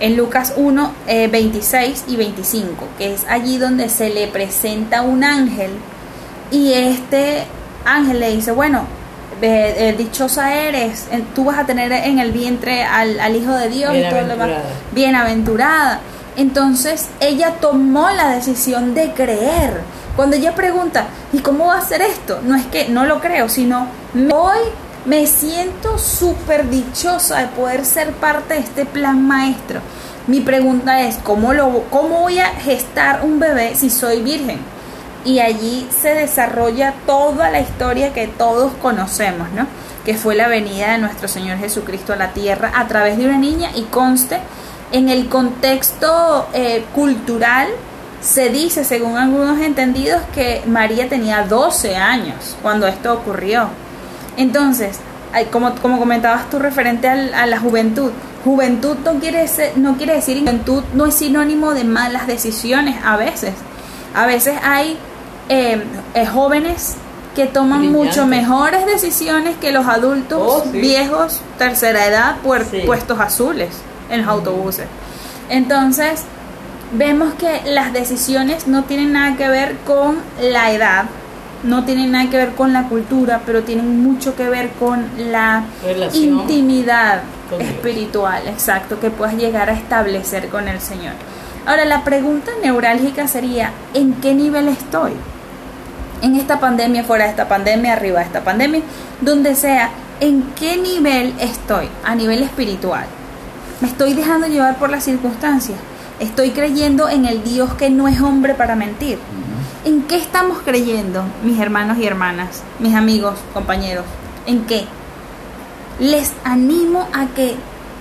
en 0.00 0.16
Lucas 0.16 0.54
1, 0.56 0.92
26 1.06 1.98
eh, 2.00 2.04
y 2.08 2.16
25, 2.16 2.88
que 2.96 3.14
es 3.14 3.24
allí 3.28 3.58
donde 3.58 3.88
se 3.90 4.08
le 4.08 4.26
presenta 4.28 5.02
un 5.02 5.22
ángel 5.22 5.72
y 6.50 6.72
este 6.72 7.44
ángel 7.84 8.20
le 8.20 8.34
dice, 8.34 8.52
bueno, 8.52 8.86
eh, 9.42 9.94
dichosa 9.96 10.54
eres, 10.54 11.06
tú 11.34 11.44
vas 11.44 11.58
a 11.58 11.66
tener 11.66 11.92
en 11.92 12.18
el 12.18 12.32
vientre 12.32 12.84
al, 12.84 13.20
al 13.20 13.36
Hijo 13.36 13.52
de 13.52 13.68
Dios 13.68 13.94
y 13.96 14.02
todo 14.08 14.22
lo 14.22 14.28
demás. 14.28 14.50
Bienaventurada. 14.92 16.00
Entonces 16.36 17.08
ella 17.20 17.54
tomó 17.60 18.10
la 18.10 18.30
decisión 18.30 18.94
de 18.94 19.12
creer. 19.12 19.80
Cuando 20.14 20.36
ella 20.36 20.54
pregunta, 20.54 21.06
¿y 21.32 21.38
cómo 21.38 21.66
va 21.66 21.78
a 21.78 21.86
ser 21.86 22.02
esto? 22.02 22.40
No 22.44 22.56
es 22.56 22.66
que 22.66 22.88
no 22.88 23.06
lo 23.06 23.20
creo, 23.20 23.48
sino 23.48 23.88
hoy 24.32 24.58
me 25.04 25.26
siento 25.26 25.98
súper 25.98 26.68
dichosa 26.68 27.40
de 27.40 27.46
poder 27.48 27.84
ser 27.84 28.12
parte 28.12 28.54
de 28.54 28.60
este 28.60 28.84
plan 28.84 29.26
maestro. 29.26 29.80
Mi 30.26 30.40
pregunta 30.40 31.00
es, 31.00 31.16
¿cómo, 31.22 31.54
lo, 31.54 31.84
¿cómo 31.90 32.20
voy 32.20 32.38
a 32.38 32.48
gestar 32.48 33.24
un 33.24 33.40
bebé 33.40 33.74
si 33.74 33.90
soy 33.90 34.22
virgen? 34.22 34.58
Y 35.28 35.40
allí 35.40 35.86
se 35.90 36.14
desarrolla 36.14 36.94
toda 37.04 37.50
la 37.50 37.60
historia 37.60 38.14
que 38.14 38.26
todos 38.28 38.72
conocemos, 38.80 39.50
¿no? 39.50 39.66
Que 40.02 40.14
fue 40.14 40.34
la 40.34 40.48
venida 40.48 40.92
de 40.92 40.98
nuestro 40.98 41.28
Señor 41.28 41.58
Jesucristo 41.58 42.14
a 42.14 42.16
la 42.16 42.32
tierra 42.32 42.72
a 42.74 42.88
través 42.88 43.18
de 43.18 43.26
una 43.26 43.36
niña 43.36 43.68
y 43.74 43.82
conste 43.82 44.38
en 44.90 45.10
el 45.10 45.28
contexto 45.28 46.48
eh, 46.54 46.82
cultural 46.94 47.68
se 48.22 48.48
dice, 48.48 48.84
según 48.84 49.18
algunos 49.18 49.60
entendidos, 49.60 50.22
que 50.34 50.62
María 50.66 51.10
tenía 51.10 51.42
12 51.42 51.94
años 51.94 52.56
cuando 52.62 52.86
esto 52.86 53.12
ocurrió. 53.12 53.68
Entonces, 54.38 54.98
como, 55.52 55.74
como 55.74 55.98
comentabas 55.98 56.48
tú 56.48 56.58
referente 56.58 57.06
a 57.06 57.46
la 57.46 57.60
juventud, 57.60 58.12
juventud 58.44 58.96
no 59.04 59.20
quiere, 59.20 59.46
no 59.76 59.98
quiere 59.98 60.14
decir, 60.14 60.40
juventud 60.40 60.82
no 60.94 61.04
es 61.04 61.16
sinónimo 61.16 61.74
de 61.74 61.84
malas 61.84 62.26
decisiones 62.26 62.96
a 63.04 63.18
veces. 63.18 63.52
A 64.14 64.26
veces 64.26 64.56
hay 64.64 64.98
eh, 65.48 65.82
eh, 66.14 66.26
jóvenes 66.26 66.96
que 67.34 67.46
toman 67.46 67.92
mucho 67.92 68.26
mejores 68.26 68.84
decisiones 68.84 69.56
que 69.56 69.70
los 69.70 69.86
adultos 69.86 70.40
oh, 70.42 70.70
viejos, 70.72 71.40
tercera 71.56 72.06
edad, 72.06 72.36
puestos 72.42 73.20
azules 73.20 73.70
en 74.10 74.22
los 74.22 74.28
autobuses. 74.28 74.86
Entonces, 75.48 76.24
vemos 76.92 77.34
que 77.34 77.62
las 77.64 77.92
decisiones 77.92 78.66
no 78.66 78.84
tienen 78.84 79.12
nada 79.12 79.36
que 79.36 79.48
ver 79.48 79.76
con 79.86 80.18
la 80.40 80.72
edad, 80.72 81.04
no 81.62 81.84
tienen 81.84 82.12
nada 82.12 82.28
que 82.28 82.38
ver 82.38 82.54
con 82.54 82.72
la 82.72 82.88
cultura, 82.88 83.42
pero 83.46 83.62
tienen 83.62 84.02
mucho 84.02 84.34
que 84.34 84.48
ver 84.48 84.70
con 84.70 85.06
la 85.30 85.64
intimidad 86.12 87.22
espiritual, 87.58 88.48
exacto, 88.48 89.00
que 89.00 89.10
puedas 89.10 89.36
llegar 89.36 89.70
a 89.70 89.74
establecer 89.74 90.48
con 90.48 90.68
el 90.68 90.80
Señor. 90.80 91.14
Ahora, 91.66 91.84
la 91.84 92.02
pregunta 92.02 92.50
neurálgica 92.62 93.28
sería, 93.28 93.72
¿en 93.94 94.14
qué 94.14 94.34
nivel 94.34 94.68
estoy? 94.68 95.12
En 96.22 96.36
esta 96.36 96.60
pandemia, 96.60 97.04
fuera 97.04 97.24
de 97.24 97.30
esta 97.30 97.48
pandemia, 97.48 97.92
arriba 97.92 98.20
de 98.20 98.26
esta 98.26 98.42
pandemia, 98.42 98.82
donde 99.20 99.54
sea, 99.54 99.90
en 100.20 100.42
qué 100.58 100.76
nivel 100.76 101.34
estoy 101.40 101.88
a 102.04 102.14
nivel 102.14 102.42
espiritual. 102.42 103.06
Me 103.80 103.88
estoy 103.88 104.14
dejando 104.14 104.48
llevar 104.48 104.76
por 104.76 104.90
las 104.90 105.04
circunstancias. 105.04 105.78
Estoy 106.18 106.50
creyendo 106.50 107.08
en 107.08 107.24
el 107.26 107.44
Dios 107.44 107.74
que 107.74 107.90
no 107.90 108.08
es 108.08 108.20
hombre 108.20 108.54
para 108.54 108.74
mentir. 108.74 109.18
¿En 109.84 110.02
qué 110.02 110.16
estamos 110.16 110.58
creyendo, 110.64 111.22
mis 111.44 111.60
hermanos 111.60 111.98
y 111.98 112.06
hermanas, 112.06 112.62
mis 112.80 112.94
amigos, 112.94 113.38
compañeros? 113.54 114.04
¿En 114.46 114.64
qué? 114.64 114.86
Les 116.00 116.32
animo 116.42 117.08
a 117.12 117.26
que 117.26 117.54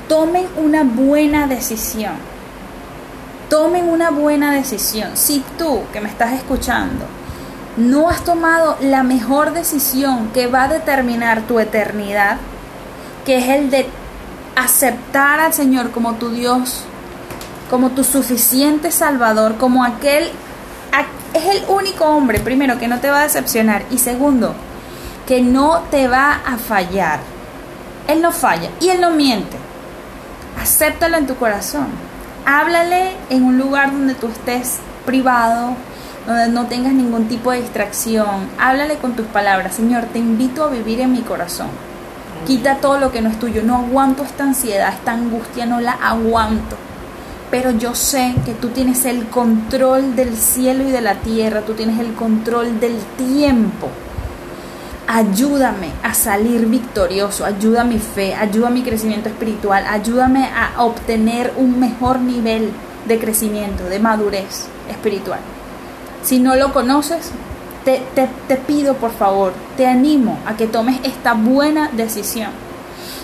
tomen 0.10 0.47
una 0.58 0.84
buena 0.84 1.45
decisión. 1.45 2.13
Tomen 3.49 3.88
una 3.88 4.10
buena 4.10 4.51
decisión. 4.51 5.12
Si 5.15 5.43
tú 5.58 5.82
que 5.93 6.01
me 6.01 6.10
estás 6.10 6.34
escuchando 6.34 7.06
no 7.78 8.10
has 8.10 8.24
tomado 8.24 8.76
la 8.82 9.04
mejor 9.04 9.54
decisión 9.54 10.30
que 10.34 10.48
va 10.48 10.63
a 10.63 10.68
determinar 10.68 11.44
tu 11.44 11.60
eternidad, 11.60 12.38
que 13.26 13.38
es 13.38 13.48
el 13.50 13.70
de 13.70 13.88
aceptar 14.56 15.40
al 15.40 15.54
Señor 15.54 15.92
como 15.92 16.16
tu 16.16 16.32
Dios, 16.32 16.82
como 17.70 17.92
tu 17.92 18.04
suficiente 18.04 18.92
Salvador, 18.92 19.58
como 19.58 19.84
aquel, 19.84 20.30
es 21.34 21.46
el 21.46 21.70
único 21.70 22.06
hombre, 22.06 22.40
primero, 22.40 22.80
que 22.80 22.88
no 22.88 23.00
te 23.00 23.12
va 23.12 23.20
a 23.20 23.24
decepcionar 23.24 23.84
y 23.92 24.00
segundo, 24.00 24.56
que 25.28 25.42
no 25.42 25.82
te 25.92 26.08
va 26.08 26.42
a 26.46 26.58
fallar. 26.58 27.20
Él 28.08 28.22
no 28.22 28.32
falla 28.32 28.70
y 28.80 28.90
Él 28.90 29.02
no 29.02 29.12
miente. 29.12 29.58
Acéptalo 30.60 31.18
en 31.18 31.28
tu 31.28 31.36
corazón. 31.36 31.88
Háblale 32.46 33.12
en 33.30 33.44
un 33.44 33.60
lugar 33.60 33.92
donde 33.92 34.16
tú 34.16 34.28
estés 34.28 34.78
privado, 35.06 35.76
donde 36.28 36.50
no 36.50 36.68
tengas 36.68 36.94
ningún 36.94 37.30
tipo 37.30 37.52
de 37.52 37.62
distracción. 37.62 38.50
Háblale 38.60 38.98
con 38.98 39.16
tus 39.16 39.26
palabras, 39.28 39.76
Señor, 39.76 40.04
te 40.12 40.20
invito 40.20 40.66
a 40.66 40.70
vivir 40.70 41.00
en 41.00 41.13
mi 41.13 41.22
corazón. 41.22 41.70
Quita 42.46 42.76
todo 42.78 43.00
lo 43.00 43.12
que 43.12 43.22
no 43.22 43.30
es 43.30 43.40
tuyo. 43.40 43.63
No 43.63 43.78
aguanto 43.78 44.24
esta 44.24 44.44
ansiedad, 44.44 44.94
esta 44.94 45.13
angustia, 45.13 45.66
no 45.66 45.80
la 45.80 45.94
aguanto. 45.94 46.76
Pero 47.50 47.72
yo 47.72 47.96
sé 47.96 48.36
que 48.46 48.54
tú 48.54 48.70
tienes 48.70 49.06
el 49.06 49.28
control 49.28 50.18
del 50.18 50.36
cielo 50.36 50.84
y 50.86 50.92
de 50.92 51.00
la 51.00 51.16
tierra, 51.16 51.62
tú 51.62 51.74
tienes 51.74 51.98
el 51.98 52.13
control 52.13 52.82
del 52.82 52.98
tiempo. 53.18 53.88
Ayúdame 55.08 55.92
a 56.04 56.13
salir 56.13 56.66
victorioso, 56.66 57.46
ayuda 57.46 57.82
a 57.82 57.86
mi 57.86 58.00
fe, 58.00 58.36
ayuda 58.36 58.68
a 58.68 58.72
mi 58.72 58.84
crecimiento 58.84 59.30
espiritual, 59.30 59.86
ayúdame 59.88 60.50
a 60.54 60.84
obtener 60.84 61.54
un 61.56 61.80
mejor 61.80 62.20
nivel 62.20 62.72
de 63.08 63.18
crecimiento, 63.18 63.86
de 63.86 64.00
madurez 64.00 64.68
espiritual. 64.90 65.40
Si 66.23 66.39
no 66.39 66.56
lo 66.56 66.73
conoces, 66.73 67.32
te, 68.47 68.58
pido 68.67 68.95
por 68.95 69.12
favor, 69.12 69.53
te 69.77 69.88
animo 69.88 70.38
a 70.45 70.58
que 70.58 70.67
tomes 70.67 70.99
esta 71.03 71.34
buena 71.34 71.89
decisión. 71.93 72.49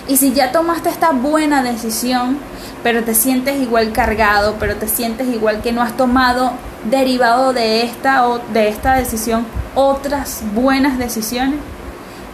Y 0.07 0.17
si 0.17 0.33
ya 0.33 0.51
tomaste 0.51 0.89
esta 0.89 1.11
buena 1.11 1.63
decisión, 1.63 2.37
pero 2.81 3.03
te 3.03 3.15
sientes 3.15 3.61
igual 3.61 3.91
cargado, 3.91 4.55
pero 4.59 4.75
te 4.75 4.87
sientes 4.87 5.27
igual 5.27 5.61
que 5.61 5.71
no 5.71 5.81
has 5.81 5.95
tomado 5.95 6.53
derivado 6.89 7.53
de 7.53 7.83
esta 7.83 8.27
o 8.27 8.39
de 8.39 8.67
esta 8.69 8.95
decisión 8.95 9.45
otras 9.75 10.43
buenas 10.53 10.97
decisiones, 10.97 11.59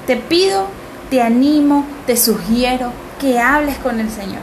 te 0.07 0.15
pido, 0.15 0.67
te 1.09 1.21
animo, 1.21 1.85
te 2.05 2.17
sugiero 2.17 2.91
que 3.19 3.39
hables 3.39 3.77
con 3.77 3.99
el 3.99 4.09
Señor. 4.09 4.41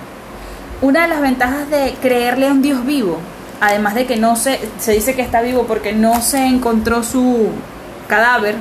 Una 0.83 1.03
de 1.03 1.09
las 1.09 1.21
ventajas 1.21 1.71
de 1.71 1.95
creerle 2.01 2.49
a 2.49 2.53
un 2.53 2.63
Dios 2.63 2.85
vivo 2.85 3.19
además 3.61 3.95
de 3.95 4.07
que 4.07 4.17
no 4.17 4.37
se, 4.37 4.61
se 4.79 4.93
dice 4.93 5.15
que 5.15 5.23
está 5.23 5.41
vivo 5.41 5.65
porque 5.67 5.93
no 5.93 6.21
se 6.21 6.47
encontró 6.47 7.03
su 7.03 7.51
cadáver, 8.09 8.57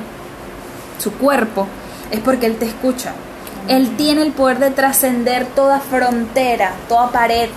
su 0.98 1.12
cuerpo, 1.12 1.66
es 2.10 2.20
porque 2.20 2.46
Él 2.46 2.56
te 2.56 2.66
escucha. 2.66 3.12
Él 3.68 3.96
tiene 3.96 4.22
el 4.22 4.32
poder 4.32 4.58
de 4.58 4.70
trascender 4.70 5.46
toda 5.46 5.80
frontera, 5.80 6.72
toda 6.88 7.10
pared 7.10 7.48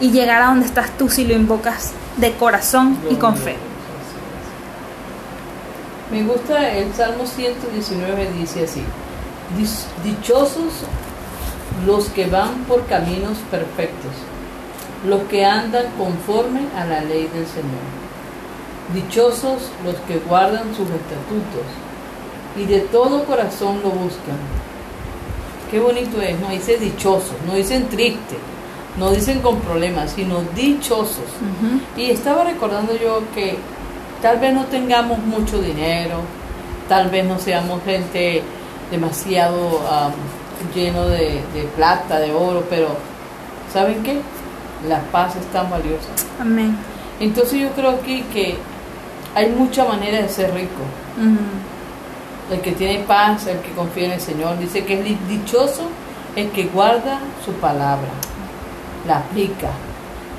y 0.00 0.10
llegar 0.10 0.42
a 0.42 0.46
donde 0.48 0.66
estás 0.66 0.90
tú 0.98 1.08
si 1.08 1.24
lo 1.24 1.34
invocas 1.34 1.92
de 2.18 2.32
corazón 2.32 2.98
y 3.10 3.14
con 3.14 3.36
fe. 3.36 3.56
Me 6.10 6.22
gusta 6.22 6.70
el 6.70 6.92
Salmo 6.94 7.26
119, 7.26 8.32
dice 8.38 8.64
así, 8.64 8.82
dichosos 10.04 10.72
los 11.86 12.08
que 12.10 12.26
van 12.26 12.54
por 12.68 12.86
caminos 12.86 13.38
perfectos 13.50 14.12
los 15.06 15.22
que 15.24 15.44
andan 15.44 15.86
conforme 15.98 16.60
a 16.76 16.84
la 16.84 17.00
ley 17.02 17.28
del 17.34 17.46
Señor. 17.46 17.84
Dichosos 18.92 19.70
los 19.84 19.96
que 20.06 20.18
guardan 20.18 20.74
sus 20.74 20.88
estatutos 20.90 21.66
y 22.56 22.66
de 22.66 22.80
todo 22.80 23.24
corazón 23.24 23.80
lo 23.82 23.90
buscan. 23.90 24.36
Qué 25.70 25.80
bonito 25.80 26.20
es, 26.20 26.38
no 26.40 26.50
dice 26.50 26.78
dichosos, 26.78 27.34
no 27.46 27.54
dicen 27.54 27.88
tristes, 27.88 28.38
no 28.98 29.10
dicen 29.10 29.40
con 29.40 29.58
problemas, 29.60 30.12
sino 30.12 30.42
dichosos. 30.54 31.24
Y 31.96 32.10
estaba 32.10 32.44
recordando 32.44 32.94
yo 32.96 33.22
que 33.34 33.56
tal 34.22 34.38
vez 34.38 34.54
no 34.54 34.64
tengamos 34.66 35.18
mucho 35.18 35.60
dinero, 35.60 36.20
tal 36.88 37.08
vez 37.08 37.24
no 37.24 37.38
seamos 37.38 37.82
gente 37.84 38.42
demasiado 38.90 39.80
lleno 40.74 41.06
de, 41.08 41.40
de, 41.54 41.62
plata, 41.74 42.20
de 42.20 42.32
oro, 42.32 42.64
pero 42.70 42.88
¿saben 43.72 44.02
qué? 44.02 44.20
La 44.88 45.00
paz 45.00 45.36
es 45.36 45.46
tan 45.46 45.70
valiosa. 45.70 46.08
Amén. 46.40 46.76
Entonces 47.20 47.60
yo 47.60 47.70
creo 47.70 47.90
aquí 47.90 48.22
que 48.32 48.56
hay 49.34 49.50
mucha 49.50 49.84
manera 49.84 50.18
de 50.22 50.28
ser 50.28 50.52
rico. 50.54 50.82
El 52.50 52.60
que 52.60 52.72
tiene 52.72 53.00
paz, 53.04 53.46
el 53.46 53.60
que 53.60 53.70
confía 53.72 54.06
en 54.06 54.12
el 54.12 54.20
Señor, 54.20 54.58
dice 54.58 54.84
que 54.84 55.00
es 55.00 55.28
dichoso 55.28 55.88
el 56.36 56.50
que 56.50 56.64
guarda 56.64 57.20
su 57.44 57.52
palabra, 57.52 58.08
la 59.06 59.18
aplica, 59.18 59.70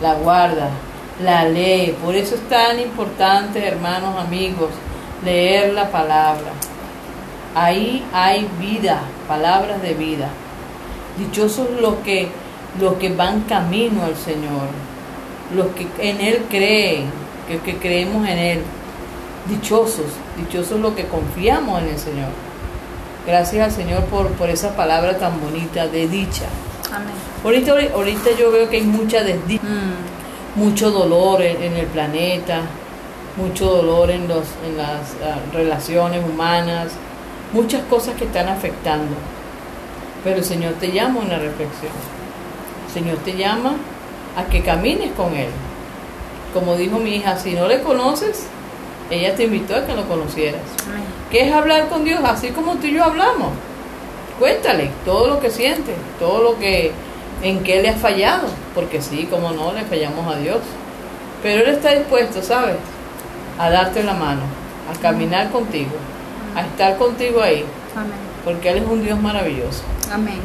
la 0.01 0.15
guarda, 0.15 0.69
la 1.23 1.45
lee. 1.45 1.95
Por 2.03 2.15
eso 2.15 2.35
es 2.35 2.41
tan 2.49 2.79
importante, 2.79 3.65
hermanos, 3.65 4.19
amigos, 4.19 4.69
leer 5.23 5.73
la 5.73 5.89
palabra. 5.89 6.51
Ahí 7.55 8.05
hay 8.13 8.47
vida, 8.59 8.99
palabras 9.27 9.81
de 9.81 9.93
vida. 9.93 10.27
Dichosos 11.17 11.69
los 11.79 11.95
que, 11.95 12.29
los 12.79 12.95
que 12.95 13.09
van 13.09 13.41
camino 13.41 14.03
al 14.03 14.15
Señor, 14.15 14.67
los 15.55 15.67
que 15.67 15.87
en 15.99 16.21
Él 16.21 16.45
creen, 16.49 17.05
que, 17.47 17.59
que 17.59 17.77
creemos 17.77 18.27
en 18.27 18.37
Él. 18.37 18.61
Dichosos, 19.47 20.07
dichosos 20.37 20.79
los 20.79 20.93
que 20.93 21.05
confiamos 21.05 21.81
en 21.81 21.89
el 21.89 21.99
Señor. 21.99 22.29
Gracias 23.27 23.65
al 23.65 23.71
Señor 23.71 24.03
por, 24.05 24.27
por 24.31 24.49
esa 24.49 24.75
palabra 24.75 25.17
tan 25.17 25.39
bonita 25.41 25.87
de 25.87 26.07
dicha. 26.07 26.45
Amén. 26.91 27.13
Ahorita, 27.43 27.73
ahorita 27.93 28.31
yo 28.37 28.51
veo 28.51 28.69
que 28.69 28.77
hay 28.77 28.83
mucha 28.83 29.23
desdicha, 29.23 29.63
mm. 29.63 30.59
mucho 30.59 30.91
dolor 30.91 31.41
en, 31.41 31.73
el 31.73 31.85
planeta, 31.87 32.61
mucho 33.37 33.65
dolor 33.67 34.09
en, 34.09 34.27
los, 34.27 34.45
en 34.65 34.77
las 34.77 35.15
ah, 35.23 35.37
relaciones 35.53 36.23
humanas, 36.23 36.93
muchas 37.53 37.83
cosas 37.83 38.15
que 38.15 38.25
están 38.25 38.47
afectando. 38.47 39.15
Pero 40.23 40.37
el 40.37 40.43
Señor 40.43 40.73
te 40.73 40.91
llama 40.91 41.21
a 41.21 41.23
una 41.25 41.37
reflexión. 41.37 41.91
Señor 42.95 43.17
te 43.25 43.35
llama 43.35 43.73
a 44.37 44.45
que 44.45 44.61
camines 44.61 45.11
con 45.17 45.35
Él. 45.35 45.49
Como 46.53 46.77
dijo 46.77 46.97
mi 46.97 47.17
hija, 47.17 47.37
si 47.37 47.51
no 47.51 47.67
le 47.67 47.81
conoces, 47.81 48.47
ella 49.09 49.35
te 49.35 49.43
invitó 49.43 49.75
a 49.75 49.85
que 49.85 49.93
lo 49.93 50.07
conocieras. 50.07 50.61
¿Qué 51.29 51.45
es 51.45 51.53
hablar 51.53 51.89
con 51.89 52.05
Dios? 52.05 52.21
Así 52.23 52.51
como 52.51 52.75
tú 52.75 52.87
y 52.87 52.93
yo 52.93 53.03
hablamos. 53.03 53.49
Cuéntale 54.39 54.91
todo 55.03 55.27
lo 55.27 55.41
que 55.41 55.49
sientes, 55.49 55.93
todo 56.19 56.41
lo 56.41 56.57
que 56.57 56.93
en 57.43 57.63
qué 57.63 57.81
le 57.81 57.89
has 57.89 57.99
fallado, 57.99 58.47
porque 58.73 59.01
sí, 59.01 59.27
como 59.29 59.51
no, 59.51 59.73
le 59.73 59.83
fallamos 59.83 60.33
a 60.33 60.39
Dios. 60.39 60.59
Pero 61.43 61.63
Él 61.65 61.75
está 61.75 61.91
dispuesto, 61.91 62.41
¿sabes? 62.41 62.77
A 63.59 63.69
darte 63.69 64.03
la 64.03 64.13
mano, 64.13 64.43
a 64.89 64.97
caminar 65.01 65.51
contigo, 65.51 65.97
a 66.55 66.61
estar 66.61 66.97
contigo 66.97 67.41
ahí. 67.41 67.65
Porque 68.45 68.69
Él 68.69 68.77
es 68.77 68.85
un 68.87 69.03
Dios 69.03 69.19
maravilloso. 69.19 69.83
Amén. 70.09 70.39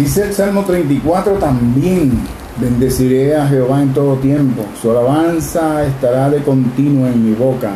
Dice 0.00 0.22
el 0.22 0.32
Salmo 0.32 0.64
34 0.64 1.34
también, 1.34 2.10
bendeciré 2.58 3.36
a 3.36 3.46
Jehová 3.46 3.82
en 3.82 3.92
todo 3.92 4.16
tiempo, 4.16 4.64
su 4.80 4.90
alabanza 4.90 5.84
estará 5.84 6.30
de 6.30 6.42
continuo 6.42 7.06
en 7.06 7.22
mi 7.22 7.34
boca. 7.34 7.72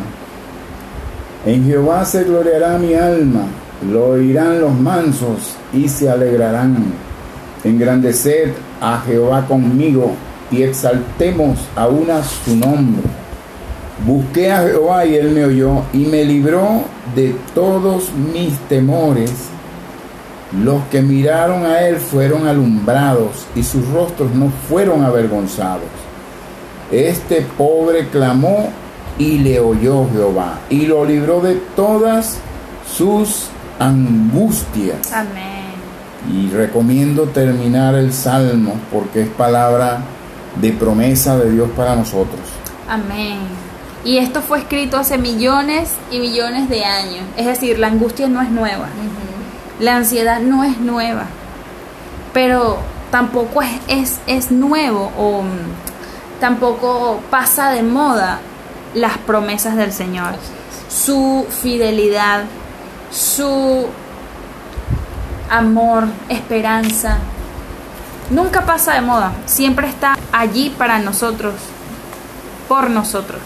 En 1.45 1.67
Jehová 1.67 2.03
se 2.03 2.23
gloriará 2.23 2.79
mi 2.79 2.95
alma, 2.95 3.43
lo 3.91 4.07
oirán 4.07 4.59
los 4.59 4.73
mansos 4.73 5.55
y 5.71 5.87
se 5.87 6.09
alegrarán. 6.09 6.85
Engrandeced 7.63 8.53
a 8.81 9.03
Jehová 9.05 9.45
conmigo 9.45 10.13
y 10.49 10.63
exaltemos 10.63 11.59
a 11.75 11.87
una 11.87 12.23
su 12.23 12.55
nombre. 12.55 13.03
Busqué 14.03 14.51
a 14.51 14.63
Jehová 14.63 15.05
y 15.05 15.13
él 15.13 15.29
me 15.29 15.45
oyó 15.45 15.83
y 15.93 15.99
me 15.99 16.25
libró 16.25 16.85
de 17.15 17.35
todos 17.53 18.09
mis 18.33 18.57
temores. 18.61 19.31
Los 20.51 20.83
que 20.85 21.01
miraron 21.01 21.65
a 21.65 21.81
él 21.81 21.97
fueron 21.97 22.47
alumbrados 22.47 23.45
y 23.55 23.63
sus 23.63 23.87
rostros 23.89 24.31
no 24.33 24.51
fueron 24.69 25.03
avergonzados. 25.03 25.89
Este 26.91 27.41
pobre 27.57 28.09
clamó 28.09 28.69
y 29.17 29.39
le 29.39 29.59
oyó 29.59 30.07
Jehová 30.11 30.59
y 30.69 30.85
lo 30.85 31.03
libró 31.03 31.41
de 31.41 31.55
todas 31.75 32.37
sus 32.87 33.47
angustias. 33.79 35.11
Amén. 35.11 35.65
Y 36.31 36.49
recomiendo 36.49 37.23
terminar 37.23 37.95
el 37.95 38.13
salmo 38.13 38.75
porque 38.91 39.21
es 39.21 39.29
palabra 39.29 40.01
de 40.61 40.71
promesa 40.71 41.37
de 41.37 41.51
Dios 41.51 41.69
para 41.75 41.95
nosotros. 41.95 42.41
Amén. 42.87 43.39
Y 44.03 44.17
esto 44.17 44.41
fue 44.41 44.59
escrito 44.59 44.97
hace 44.97 45.17
millones 45.17 45.95
y 46.11 46.19
millones 46.19 46.69
de 46.69 46.85
años. 46.85 47.25
Es 47.35 47.47
decir, 47.47 47.79
la 47.79 47.87
angustia 47.87 48.27
no 48.27 48.41
es 48.41 48.49
nueva. 48.51 48.87
La 49.79 49.97
ansiedad 49.97 50.39
no 50.39 50.63
es 50.63 50.79
nueva. 50.79 51.25
Pero 52.33 52.77
tampoco 53.11 53.61
es, 53.61 53.79
es, 53.87 54.19
es 54.27 54.51
nuevo 54.51 55.11
o 55.17 55.43
mm, 55.43 56.39
tampoco 56.39 57.19
pasa 57.29 57.71
de 57.71 57.83
moda 57.83 58.39
las 58.93 59.17
promesas 59.19 59.75
del 59.75 59.91
Señor. 59.91 60.33
Su 60.89 61.45
fidelidad, 61.61 62.43
su 63.11 63.85
amor, 65.49 66.05
esperanza. 66.29 67.17
Nunca 68.29 68.65
pasa 68.65 68.93
de 68.93 69.01
moda. 69.01 69.33
Siempre 69.45 69.87
está 69.87 70.17
allí 70.31 70.73
para 70.77 70.99
nosotros, 70.99 71.53
por 72.67 72.89
nosotros. 72.89 73.39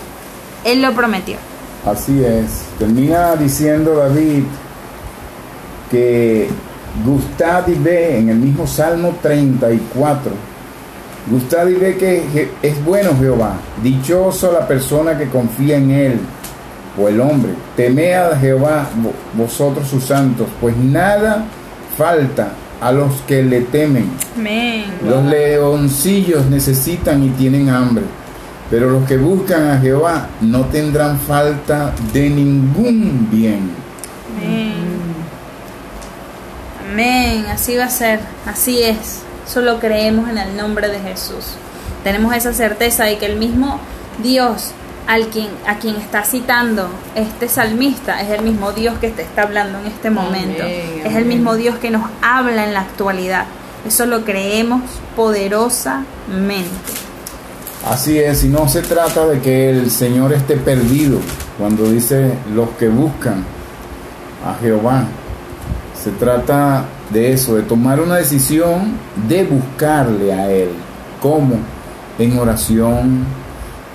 Él 0.63 0.81
lo 0.81 0.93
prometió. 0.93 1.37
Así 1.85 2.23
es. 2.23 2.63
Termina 2.77 3.35
diciendo 3.35 3.95
David 3.95 4.43
que 5.89 6.47
Gustad 7.05 7.67
y 7.67 7.75
ve 7.75 8.19
en 8.19 8.29
el 8.29 8.37
mismo 8.37 8.65
Salmo 8.67 9.15
34. 9.21 10.31
Gustad 11.29 11.67
y 11.67 11.75
ve 11.75 11.97
que 11.97 12.49
es 12.61 12.83
bueno 12.83 13.11
Jehová, 13.19 13.57
dichoso 13.83 14.51
la 14.51 14.67
persona 14.67 15.17
que 15.17 15.27
confía 15.27 15.77
en 15.77 15.91
él, 15.91 16.19
o 16.99 17.07
el 17.07 17.19
hombre. 17.21 17.51
Temed 17.75 18.13
a 18.13 18.37
Jehová 18.37 18.87
vosotros 19.33 19.87
sus 19.87 20.03
santos, 20.03 20.47
pues 20.59 20.75
nada 20.77 21.45
falta 21.97 22.53
a 22.81 22.91
los 22.91 23.13
que 23.27 23.43
le 23.43 23.61
temen. 23.61 24.09
Los 25.05 25.23
leoncillos 25.25 26.45
necesitan 26.47 27.23
y 27.23 27.29
tienen 27.29 27.69
hambre 27.69 28.03
pero 28.69 28.89
los 28.89 29.07
que 29.07 29.17
buscan 29.17 29.69
a 29.69 29.79
Jehová 29.79 30.27
no 30.41 30.65
tendrán 30.65 31.17
falta 31.19 31.93
de 32.13 32.29
ningún 32.29 33.27
bien. 33.31 33.71
Amén. 34.37 34.88
Amén, 36.91 37.45
así 37.51 37.75
va 37.75 37.85
a 37.85 37.89
ser, 37.89 38.19
así 38.45 38.81
es. 38.81 39.19
Solo 39.47 39.79
creemos 39.79 40.27
en 40.29 40.37
el 40.37 40.57
nombre 40.57 40.89
de 40.89 40.99
Jesús. 40.99 41.53
Tenemos 42.03 42.35
esa 42.35 42.53
certeza 42.53 43.03
de 43.03 43.17
que 43.17 43.27
el 43.27 43.37
mismo 43.37 43.79
Dios 44.23 44.71
al 45.07 45.27
quien, 45.27 45.47
a 45.67 45.77
quien 45.77 45.95
está 45.95 46.23
citando 46.23 46.89
este 47.15 47.47
salmista 47.47 48.21
es 48.21 48.29
el 48.29 48.43
mismo 48.43 48.71
Dios 48.71 48.97
que 48.99 49.09
te 49.09 49.23
está 49.23 49.43
hablando 49.43 49.79
en 49.79 49.87
este 49.87 50.09
momento. 50.09 50.63
es 50.63 51.15
el 51.15 51.25
mismo 51.25 51.55
Dios 51.55 51.77
que 51.77 51.89
nos 51.89 52.03
habla 52.21 52.63
en 52.63 52.73
la 52.73 52.81
actualidad. 52.81 53.45
Eso 53.87 54.05
lo 54.05 54.23
creemos 54.23 54.81
poderosamente. 55.15 56.69
Así 57.87 58.19
es, 58.19 58.43
y 58.43 58.49
no 58.49 58.67
se 58.67 58.81
trata 58.81 59.25
de 59.25 59.39
que 59.39 59.69
el 59.69 59.89
Señor 59.89 60.33
esté 60.33 60.57
perdido 60.57 61.19
cuando 61.57 61.89
dice 61.89 62.33
los 62.53 62.69
que 62.71 62.87
buscan 62.87 63.43
a 64.45 64.55
Jehová. 64.61 65.05
Se 66.01 66.11
trata 66.11 66.85
de 67.09 67.33
eso, 67.33 67.55
de 67.55 67.63
tomar 67.63 67.99
una 67.99 68.15
decisión 68.15 68.93
de 69.27 69.43
buscarle 69.43 70.33
a 70.33 70.49
Él. 70.49 70.69
¿Cómo? 71.21 71.55
En 72.17 72.37
oración, 72.39 73.25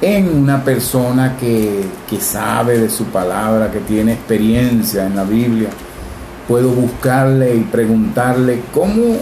en 0.01 0.29
una 0.43 0.63
persona 0.63 1.37
que, 1.39 1.85
que 2.09 2.21
sabe 2.21 2.79
de 2.79 2.91
su 2.91 3.05
palabra, 3.07 3.71
que 3.71 3.81
tiene 3.81 4.13
experiencia 4.13 5.07
en 5.07 5.17
la 5.17 5.25
Biblia. 5.25 5.71
Puedo 6.47 6.71
buscarle 6.71 7.55
y 7.55 7.61
preguntarle 7.61 8.61
cómo, 8.73 9.17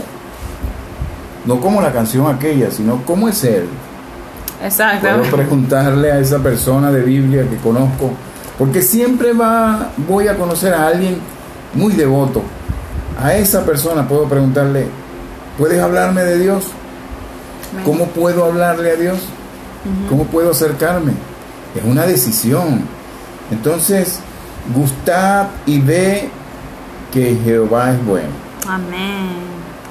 no 1.44 1.60
como 1.60 1.80
la 1.80 1.92
canción 1.92 2.26
aquella, 2.26 2.70
sino 2.70 3.02
cómo 3.04 3.28
es 3.28 3.44
Él 3.44 3.68
Exacto. 4.64 5.08
Puedo 5.08 5.36
preguntarle 5.36 6.12
a 6.12 6.18
esa 6.18 6.38
persona 6.38 6.92
de 6.92 7.02
Biblia 7.02 7.48
que 7.48 7.56
conozco, 7.56 8.12
porque 8.58 8.80
siempre 8.80 9.32
va, 9.32 9.90
voy 10.08 10.28
a 10.28 10.36
conocer 10.36 10.72
a 10.72 10.86
alguien 10.86 11.16
muy 11.74 11.92
devoto. 11.94 12.42
A 13.20 13.34
esa 13.34 13.64
persona 13.64 14.06
puedo 14.06 14.24
preguntarle, 14.24 14.86
¿puedes 15.58 15.80
hablarme 15.80 16.22
de 16.22 16.38
Dios? 16.38 16.66
¿Cómo 17.84 18.06
puedo 18.06 18.44
hablarle 18.44 18.90
a 18.90 18.96
Dios? 18.96 19.18
¿Cómo 20.08 20.24
puedo 20.24 20.50
acercarme? 20.50 21.12
es 21.74 21.84
una 21.84 22.06
decisión. 22.06 22.82
Entonces, 23.50 24.20
gustad 24.74 25.48
y 25.66 25.80
ve 25.80 26.28
que 27.12 27.36
Jehová 27.44 27.92
es 27.92 28.04
bueno. 28.04 28.28
Amén, 28.66 29.30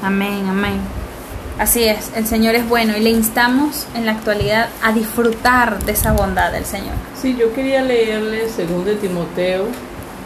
amén, 0.02 0.48
amén. 0.48 0.80
Así 1.60 1.84
es, 1.84 2.12
el 2.16 2.26
Señor 2.26 2.56
es 2.56 2.68
bueno 2.68 2.98
y 2.98 3.02
le 3.02 3.12
instamos 3.12 3.86
en 3.94 4.06
la 4.06 4.14
actualidad 4.14 4.70
a 4.82 4.94
disfrutar 4.94 5.84
de 5.84 5.92
esa 5.92 6.12
bondad 6.14 6.52
del 6.52 6.66
Señor. 6.66 6.94
Sí, 7.22 7.36
yo 7.38 7.54
quería 7.54 7.84
leerle 7.84 8.48
2 8.48 8.86
de 8.86 8.96
Timoteo, 8.96 9.66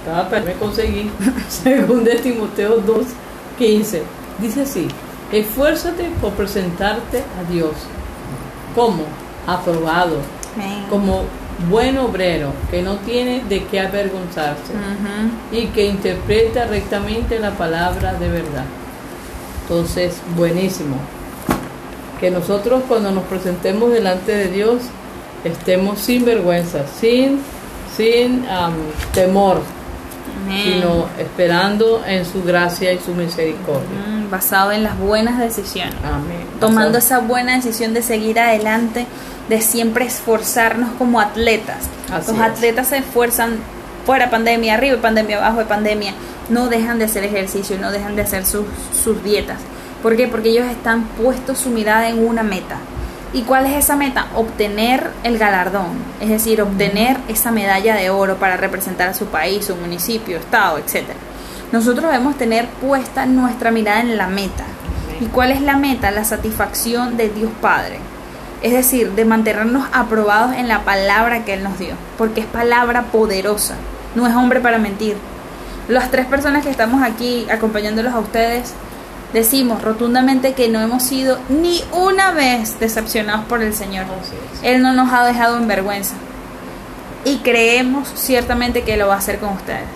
para 0.05 0.41
me 0.41 0.53
conseguí, 0.53 1.09
2 1.87 2.03
de 2.03 2.15
Timoteo 2.15 2.77
2, 2.77 3.05
15. 3.57 4.03
Dice 4.39 4.61
así, 4.61 4.87
esfuérzate 5.31 6.09
por 6.21 6.31
presentarte 6.33 7.19
a 7.19 7.51
Dios 7.51 7.71
como 8.75 9.03
aprobado, 9.47 10.17
Amén. 10.55 10.85
como 10.89 11.23
buen 11.69 11.97
obrero 11.97 12.51
que 12.69 12.81
no 12.81 12.95
tiene 12.97 13.43
de 13.47 13.63
qué 13.65 13.79
avergonzarse 13.79 14.73
y 15.51 15.67
que 15.67 15.85
interpreta 15.85 16.65
rectamente 16.65 17.39
la 17.39 17.51
palabra 17.51 18.13
de 18.15 18.29
verdad. 18.29 18.65
Entonces, 19.61 20.17
buenísimo. 20.35 20.97
Que 22.19 22.29
nosotros 22.29 22.83
cuando 22.87 23.11
nos 23.11 23.23
presentemos 23.23 23.91
delante 23.91 24.35
de 24.35 24.47
Dios 24.49 24.83
estemos 25.43 25.99
sin 25.99 26.25
vergüenza, 26.25 26.85
sin, 26.87 27.39
sin 27.95 28.45
temor, 29.13 29.61
Amén. 30.43 30.63
sino 30.63 31.07
esperando 31.17 32.03
en 32.05 32.25
su 32.25 32.43
gracia 32.43 32.91
y 32.91 32.99
su 32.99 33.13
misericordia. 33.13 33.99
Mm, 34.07 34.29
basado 34.29 34.71
en 34.71 34.83
las 34.83 34.97
buenas 34.97 35.39
decisiones. 35.39 35.95
Amén. 36.03 36.45
tomando 36.59 36.97
esa 36.97 37.19
buena 37.19 37.55
decisión 37.55 37.93
de 37.93 38.01
seguir 38.01 38.39
adelante, 38.39 39.05
de 39.49 39.61
siempre 39.61 40.05
esforzarnos 40.05 40.89
como 40.97 41.19
atletas. 41.19 41.89
Así 42.11 42.31
Los 42.31 42.41
es. 42.41 42.45
atletas 42.51 42.87
se 42.87 42.97
esfuerzan 42.97 43.57
fuera 44.05 44.29
pandemia, 44.29 44.75
arriba 44.75 44.95
de 44.95 45.01
pandemia, 45.01 45.37
abajo 45.37 45.59
de 45.59 45.65
pandemia. 45.65 46.13
No 46.49 46.67
dejan 46.67 46.99
de 46.99 47.05
hacer 47.05 47.23
ejercicio, 47.23 47.77
no 47.79 47.91
dejan 47.91 48.15
de 48.15 48.21
hacer 48.21 48.45
sus, 48.45 48.65
sus 49.03 49.23
dietas. 49.23 49.57
¿Por 50.01 50.15
qué? 50.15 50.27
Porque 50.27 50.49
ellos 50.49 50.67
están 50.67 51.03
puestos 51.21 51.57
su 51.57 51.69
mirada 51.69 52.07
en 52.09 52.25
una 52.25 52.43
meta. 52.43 52.77
¿Y 53.35 53.41
cuál 53.41 53.65
es 53.65 53.73
esa 53.73 53.97
meta? 53.97 54.27
Obtener 54.33 55.11
el 55.23 55.37
galardón, 55.37 55.89
es 56.21 56.29
decir, 56.29 56.61
obtener 56.61 57.17
esa 57.27 57.51
medalla 57.51 57.93
de 57.93 58.09
oro 58.09 58.37
para 58.37 58.55
representar 58.55 59.09
a 59.09 59.13
su 59.13 59.25
país, 59.25 59.65
su 59.65 59.75
municipio, 59.75 60.37
estado, 60.37 60.77
etc. 60.77 61.03
Nosotros 61.73 62.09
debemos 62.09 62.37
tener 62.37 62.65
puesta 62.65 63.25
nuestra 63.25 63.71
mirada 63.71 63.99
en 63.99 64.15
la 64.15 64.27
meta. 64.27 64.63
¿Y 65.19 65.25
cuál 65.25 65.51
es 65.51 65.59
la 65.59 65.75
meta? 65.75 66.11
La 66.11 66.23
satisfacción 66.23 67.17
de 67.17 67.27
Dios 67.27 67.51
Padre. 67.59 67.99
Es 68.61 68.71
decir, 68.71 69.11
de 69.11 69.25
mantenernos 69.25 69.85
aprobados 69.91 70.55
en 70.55 70.69
la 70.69 70.85
palabra 70.85 71.43
que 71.43 71.55
Él 71.55 71.63
nos 71.63 71.77
dio, 71.77 71.95
porque 72.17 72.39
es 72.39 72.47
palabra 72.47 73.01
poderosa, 73.11 73.75
no 74.15 74.25
es 74.27 74.33
hombre 74.33 74.61
para 74.61 74.77
mentir. 74.77 75.17
Las 75.89 76.09
tres 76.09 76.25
personas 76.25 76.63
que 76.63 76.71
estamos 76.71 77.03
aquí 77.03 77.45
acompañándolos 77.51 78.13
a 78.13 78.19
ustedes, 78.19 78.73
decimos 79.35 79.81
rotundamente 79.81 80.53
que 80.53 80.69
no 80.69 80.79
hemos 80.79 81.03
sido 81.03 81.37
ni 81.49 81.83
una 81.91 82.31
vez 82.31 82.79
decepcionados 82.79 83.43
por 83.45 83.61
el 83.61 83.73
Señor. 83.73 84.05
Él 84.63 84.81
no 84.81 84.93
nos 84.93 85.11
ha 85.11 85.25
dejado 85.25 85.57
en 85.57 85.67
vergüenza. 85.67 86.15
Y 87.25 87.39
creemos 87.39 88.07
ciertamente 88.15 88.83
que 88.83 88.95
lo 88.95 89.09
va 89.09 89.15
a 89.15 89.17
hacer 89.17 89.39
con 89.39 89.49
ustedes. 89.49 89.89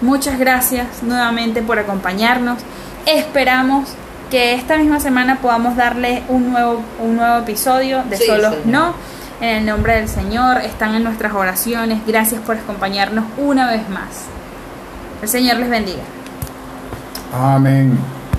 Muchas 0.00 0.40
gracias 0.40 1.04
nuevamente 1.04 1.62
por 1.62 1.78
acompañarnos. 1.78 2.58
Esperamos 3.06 3.90
que 4.28 4.54
esta 4.54 4.76
misma 4.76 4.98
semana 4.98 5.38
podamos 5.40 5.76
darle 5.76 6.24
un 6.28 6.50
nuevo, 6.50 6.82
un 6.98 7.14
nuevo 7.14 7.38
episodio 7.38 8.02
de 8.10 8.16
Sí, 8.16 8.26
Solos 8.26 8.54
Señor. 8.54 8.66
No. 8.66 8.94
En 9.40 9.58
el 9.58 9.66
nombre 9.66 9.94
del 9.94 10.08
Señor, 10.08 10.58
están 10.62 10.96
en 10.96 11.04
nuestras 11.04 11.32
oraciones. 11.32 12.00
Gracias 12.08 12.42
por 12.42 12.56
acompañarnos 12.56 13.24
una 13.38 13.70
vez 13.70 13.88
más. 13.88 14.24
El 15.22 15.28
Señor 15.28 15.58
les 15.58 15.70
bendiga. 15.70 16.02
Amén. 17.32 18.19